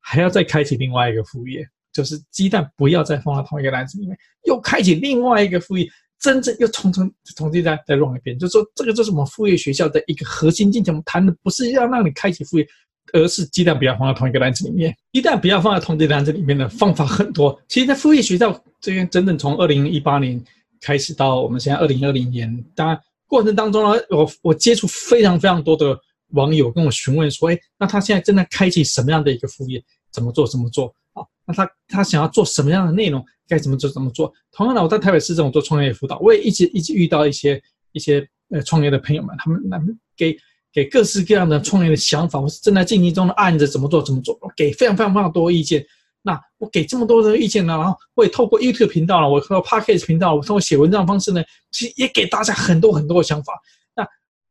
[0.00, 1.66] 还要再开启另外一个副业，
[1.96, 5.88] 就是鸡蛋不要再放在同一个篮子里面，又开启另外一个副业，
[6.20, 8.38] 真正又重重重新再再弄一遍。
[8.38, 10.92] 就说，这个就是我们副业学校的一个核心精神。
[10.92, 12.68] 我们谈的不是要让你开启副业，
[13.14, 14.94] 而是鸡蛋不要放在同一个篮子里面。
[15.14, 17.58] 鸡蛋不要放在同一个篮子里面的方法很多。
[17.66, 20.38] 其实，在副业学校这边，真正从二零一八年
[20.82, 25.98] 开始到我们现在二零二零年，当然过程当中呢，我我接触非常非常多的。
[26.30, 29.80] 网友跟我询问说：“哎，那他现在正在开启什么样的一个副业？
[30.10, 30.44] 怎么做？
[30.44, 30.92] 怎么做？
[31.46, 33.24] 那他他想要做什么样的内容？
[33.48, 33.88] 该怎么做？
[33.88, 34.32] 怎么做？
[34.50, 40.36] 同样的，我在台北市政府做创业辅导，我也一直一直遇到一些一些呃创业的朋友们，他们他们给
[40.72, 44.02] 给各式各样的创业的想法，或是正在进行中的案子怎么做？
[44.02, 44.36] 怎么做？
[44.40, 45.86] 我给非常非常非常多意见。
[46.22, 51.40] 那我给这么多的意见呢，然后我也透过 YouTube 频道了，我透过 Podcast 频道，我通过写文章的方式呢，
[51.70, 53.52] 其实也给大家很多很多的想法。”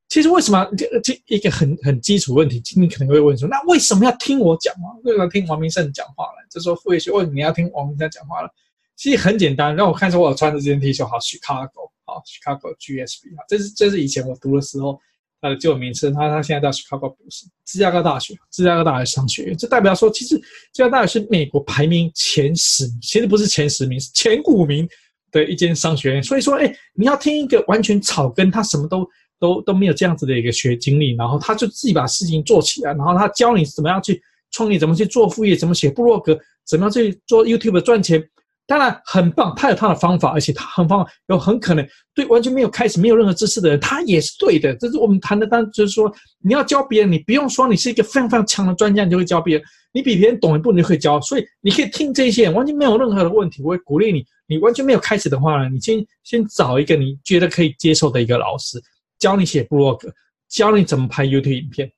[0.08, 4.95] 其实为什么这这一个很很基础问题，今天可能会问说，那为什么要听我讲话？
[5.03, 6.47] 为什么要听王明胜讲话了？
[6.49, 8.49] 就说副业学，为什么你要听王明胜讲话了？
[8.95, 14.97] 其实很简单，让我看一下我穿的这件 T 恤，好，Chicago，好，Chicago GSB，这是这是以前我读的时候
[15.41, 17.18] 他的旧名称，他他现在叫 Chicago 读
[17.66, 24.88] 芝加哥大学，芝加哥大学商学院，这代表说，其实芝加哥大学是美国排名前十，其实不是前十名，是前五名
[25.32, 26.24] 的一间商学院。
[26.24, 29.06] 所以说，哎，你要听一个完全草根，他什么都。
[29.40, 34.22] 都都没有这样子的一个学经历，然后他就自己把事情做起来，然后他教你怎么样去
[34.52, 38.24] 创业，怎么去做副业，怎么写部落格，怎么样去做 YouTube 赚钱。
[38.68, 44.74] 当然很棒，他有他的方法，而且他很方，有很可能对完全没有开始、没有任何知识的人，他也是对的。
[44.78, 46.12] 这是我们谈的，当然就是说
[46.42, 51.22] 你要教别人，你不用说你是一个非常非常强的专家，你就会教别人，你比别人懂一步，你就可以教。
[51.22, 53.62] 所以你可以听这些，完全没有任何的问题。
[53.62, 58.82] 我会鼓励你，你完全没有开始的话呢，你先先找一个你觉得可以接受的一个老师。
[59.20, 59.99] 教你写 blog，，
[60.47, 61.91] 教你怎么拍 YouTube 影片，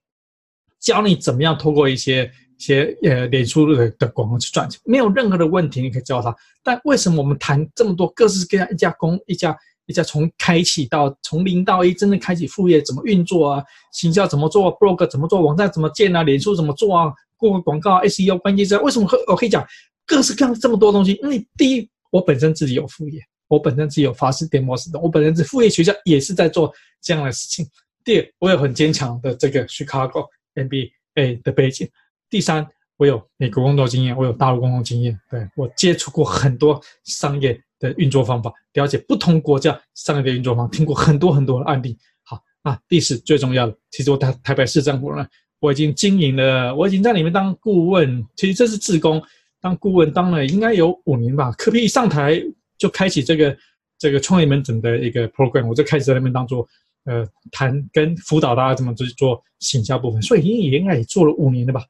[0.80, 6.36] 教你怎么样透过一些一些呃脸书的的广告去赚钱，没有任何的问题，你可以教他。
[6.64, 13.64] 但为什么我们谈这么多各式各样一家公一家一家从开启到从零到一真正开启副业怎么运作啊？
[13.94, 15.42] 行销怎么做？blog 怎么做？
[15.42, 16.24] 网站怎么建啊？
[16.24, 17.14] 脸书怎么做啊？
[17.38, 19.66] 过广告 SEO 关键字为什么我可以讲
[20.06, 21.14] 各式各样这么多东西？
[21.22, 23.22] 因为第一，我本身自己有副业。
[23.48, 27.66] 我本身是有法式电摩斯的，我本身是副业学校也是在做这样的事情。
[28.04, 31.88] 第二，我有很坚强的这个 Chicago MBA 的背景。
[32.30, 32.66] 第三，
[32.98, 35.20] 我有美国工作经验，我有大陆工作经验。
[35.30, 41.98] 对，我接触过很多商业的运作方法，了解不同国家商业的运作方法，听过很多很多的案例。
[42.24, 45.26] 好，那第四最重要的，其实我台台北市政府呢，
[45.60, 48.26] 我已经经营了，我已经在里面当顾问。
[48.36, 49.22] 其实这是志工，
[49.62, 51.54] 当顾问当了应该有五年吧。
[51.58, 52.42] 可比一上台。
[52.78, 53.58] 就开启这个
[53.98, 56.68] 这个创业门诊的一个 program，我就开始在那边当做
[57.06, 61.84] 呃谈跟辅导大家怎么去做行销部分，所以应应该也做了五年了吧。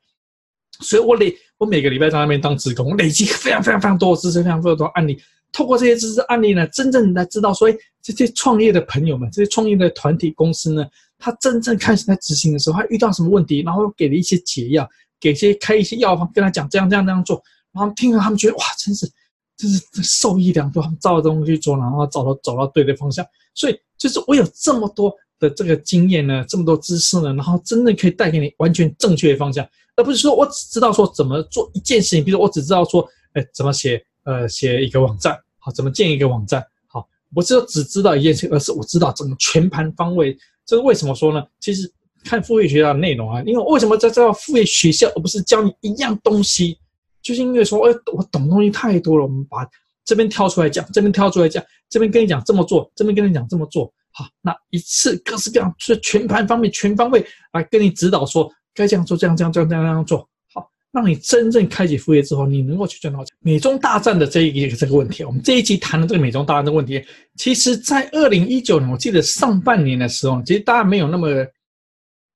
[0.79, 5.19] 所以我累我每个礼拜在那边当职工，累积非常非常非常多的知识，非常非常多的案例。
[5.51, 10.85] 透过这些知识案例呢，真正来知道说，哎，这些创业的朋友们，这些创业的团体公司呢，
[11.17, 14.87] 他真正开始在执行的时候，他遇到什么问题，然后给了一些解药，
[15.19, 19.09] 给些开一些药方，跟他讲这样这样这样做，然后听了他们觉得哇，真是。
[19.57, 23.25] 就是受益良多，照着东西去做，然后找到走到对的方向。
[23.55, 40.37] 所以，就是我有这么多的这个经验呢，这么多知识呢，然后真的可以带给你完全正确的方向，而不是说我只知道说怎么做一件事情，比如我只知道说，哎，怎么写，呃，写一个网站，好，怎么建一个网站，好，我只有只知道一件事情，而是我知道整个全盘方位。
[40.67, 41.43] 这是为什么说呢？
[41.59, 41.91] 其实
[42.23, 46.77] 看副业学校的内容啊，因为为什么在这副业学校，而不是教你一样东西？
[47.21, 49.67] 就是因为说，哎，我懂东西太多了，我们把
[50.05, 60.19] 这边挑出来讲，这边挑出来讲，这边跟你讲这么做，这边跟你讲这么做，好，那一次各式各样，是全盘方面、全方位来跟你指导，说该这样做，这样这样这样这样这样做，
[60.53, 63.35] 好，让你真正开启副业之后，你能够去赚到钱。
[63.41, 67.03] 美中大战的这一个这个问题，我们这一集谈的这个美中大战的问题，
[67.35, 71.27] 其实在二零一九年，我记得上半年的时候，其实大家没有那么，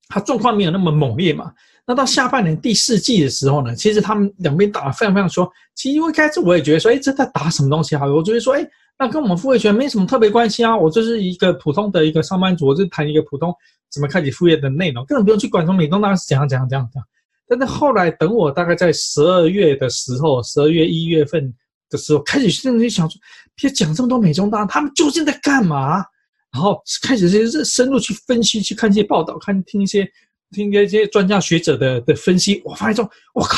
[0.10, 1.54] 它状况没有那么猛烈嘛。
[1.92, 8.06] 那到下半年第四季的时候呢，其实他们两边打得非常非常说，其实因为开始我也觉得说，哎，这在打什么东西啊？
[8.06, 8.66] 我觉得说，哎，
[8.98, 10.78] 那跟我们副业学没什么特别关系啊。
[10.78, 13.54] 我就是一个普通的一个上班族，我就谈一个普通
[13.92, 17.06] 怎么开启副业的内容，根本不用去管什么美东大概是怎样怎样怎样怎样。
[17.46, 21.54] 但是后来等我大概在十二月的时候，十二月一月份
[21.90, 23.20] 的时候，开始甚至想说，
[23.54, 26.06] 别讲这么多美中大，他们究竟在干嘛？
[26.54, 30.10] 然后开始是深入去分析，去看一些报道，看听一些。
[30.52, 33.58] 听这些专家学者的的分析，我发现说，我靠，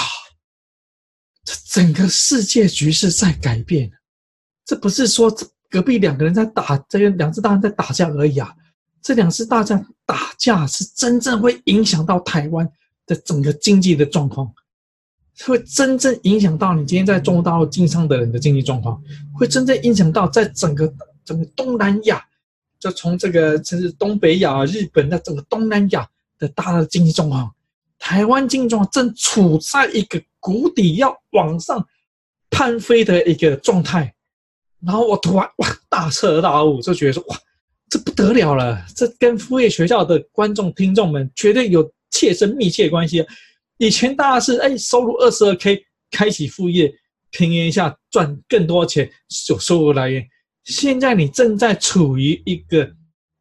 [1.43, 3.91] 这整个世界局势在改变。
[4.65, 5.35] 这不是说
[5.69, 8.53] 隔壁两个人在打，这个两只大人在打架而已啊！
[9.01, 12.65] 这两只大战打架是真正会影响到台湾
[13.05, 14.49] 的整个经济的状况。
[15.45, 19.01] 会真正影响到你今天在中国大陆经商的人的经济状况，
[19.33, 20.93] 会真正影响到在整个
[21.25, 22.23] 整个东南亚，
[22.79, 26.07] 就从这个甚至东北亚、日本的整个东南亚
[26.43, 27.49] 的大的经济状况。
[27.97, 31.87] 台湾经济状况正处在一个谷底要往上
[32.49, 34.13] 攀飞的一个状态，
[34.85, 37.37] 然后我突然哇大彻大悟，就觉得说哇
[37.89, 43.25] 这不得了了，这跟副业学校的观众听众们绝对有切身密切关系。
[43.77, 45.81] 以前大家是哎收入二十二 k
[46.11, 46.93] 开启副业，
[47.31, 49.09] 平衡一下赚更多钱
[49.49, 50.27] 有收入来源，
[50.65, 52.91] 现在你正在处于一个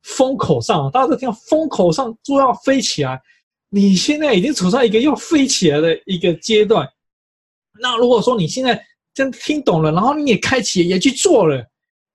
[0.02, 3.20] 风口上，大家都听到风口上就要飞起来。
[3.70, 6.86] 你现在已经处在一个要飞起来的一个阶段，
[7.80, 8.78] 那如果说你现在
[9.14, 11.64] 真听懂了，然后你也开启也去做了，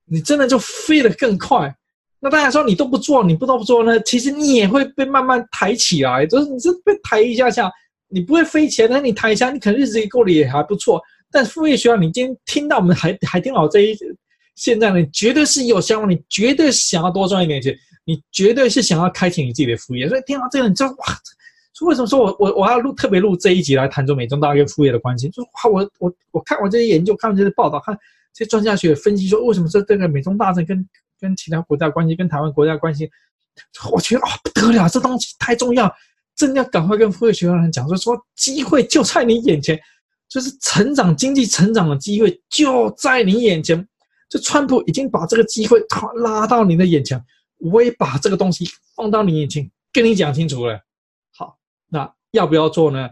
[0.06, 1.74] 你真的就飞得更快。
[2.20, 4.00] 那大家说你都不做，你不都不做呢？
[4.02, 7.72] 其实你也会被慢慢抬起来，就是你是被抬一下下，
[8.08, 11.02] 你不会飞起来，但是你抬一下，你可能日子过得也还不错。
[11.32, 13.98] 但副业学校，你今天听到我们还还听到这一，
[14.58, 20.10] 现在呢，绝对是有想法，你绝对想要多赚一点钱，你绝对是想要开启你自己的副业。
[20.10, 21.18] 所以听到这个，你知道哇。
[21.82, 25.30] 为什么说我我我要录特别录这一集来谈中美中大跟副业的关系？
[25.30, 27.95] 就是哇，我我我看完这些研究，看这些报道，看
[28.34, 30.84] 这些专家学分析说，为什么这这个美中大战跟
[31.22, 33.08] 跟其他国家关系，跟台湾国家关系，
[33.91, 35.95] 我觉得啊、哦、不得了，这东西太重要，
[36.36, 39.80] 真的要赶快跟副业学的人讲，说说机会就在你眼前，
[40.28, 43.88] 就是成长经济成长的机会就在你眼前。
[44.30, 47.23] 这川普已经把这个机会他拉到你的眼前，
[47.59, 50.80] 我也把这个东西放到你眼前，跟你讲清楚了。
[51.36, 51.57] 好
[51.89, 53.09] 那要不要做呢？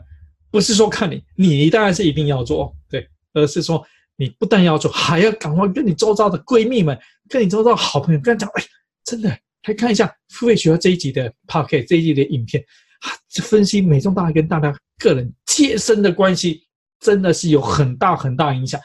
[0.51, 3.85] 不是说看你，你当然是一定要做，对，而是说
[4.15, 6.97] 你不但要做，还要赶快跟你周遭的闺蜜们、
[7.27, 8.63] 跟你周遭的好朋友跟他讲，哎，
[9.03, 9.29] 真的，
[9.67, 12.63] 来看一下付费学校这一集的 podcast 这一集的影片
[13.01, 16.63] 啊，这分析美中大跟大家个人切身的关系，
[16.99, 18.79] 真的是有很大很大影响。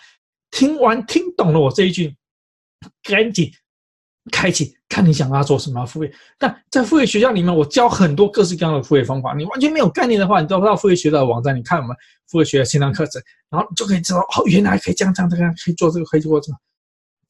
[0.50, 2.12] 听完听懂了我这一句，
[3.02, 3.52] 赶紧。
[4.30, 6.14] 开启，看你想要做什么副业。
[6.38, 9.34] 但在副业学校里面，我教很多各式各样的副业方法。
[9.34, 11.96] 你完全没有概念的话，你都到副业学校的网站，你看我们
[12.28, 16.58] 副业学校线上课程，然后就可以知道哦，原来可以这样这样这样，可以做这个，可以做这个，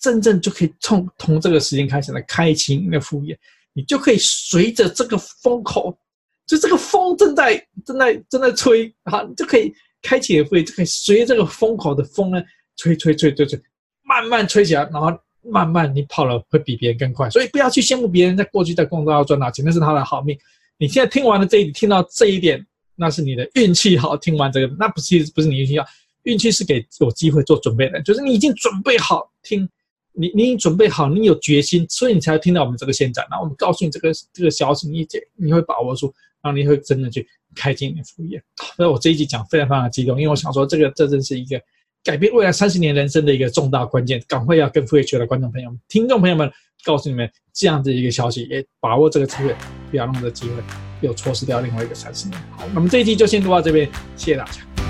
[0.01, 3.38] 真正就可以从从这个时间开始来开启你的副业。
[3.72, 5.96] 你就可以随着这个风口，
[6.44, 9.72] 就这个风正在正在正在吹啊，你就可以
[10.03, 12.42] 开启你的副业，就可以随着这个风口的风呢，
[12.76, 13.62] 吹吹吹吹吹，
[14.03, 15.16] 慢慢吹起来，然后。
[15.43, 20.38] 慢慢你跑了会比别人更快，所以不要去羡慕别人在过去在工作要赚到钱，那是他的好命。
[20.76, 22.64] 你现在听完了这一，听到这一点，
[22.95, 24.16] 那是你的运气好。
[24.16, 25.86] 听完这个，那不是不是你运气好，
[26.24, 29.68] 运气是给有机会做准备的，就是你已经准备好听，
[30.12, 33.22] 你你已准备好，你有决心，所以你才听到我们这个现在。
[33.30, 36.12] 然后我们告诉你这个这个消息，你你会把握住，
[36.43, 38.43] 然后你会真的去开进你的副业。
[38.76, 41.59] 所以我这一集讲非常非常激动，因为我想说这个这真是一个。
[42.03, 46.51] 改变未来三十年人生的一个重大关键，赶快要跟副业学的观众朋友们、听众朋友们，
[46.82, 49.55] 告诉你们这样的一个消息，也把握这个机会，
[49.90, 50.55] 不要让这个机会
[51.03, 52.40] 又错失掉另外一个三十年。
[52.57, 53.86] 好，那么这一期就先录到这边，
[54.16, 54.89] 谢谢大家。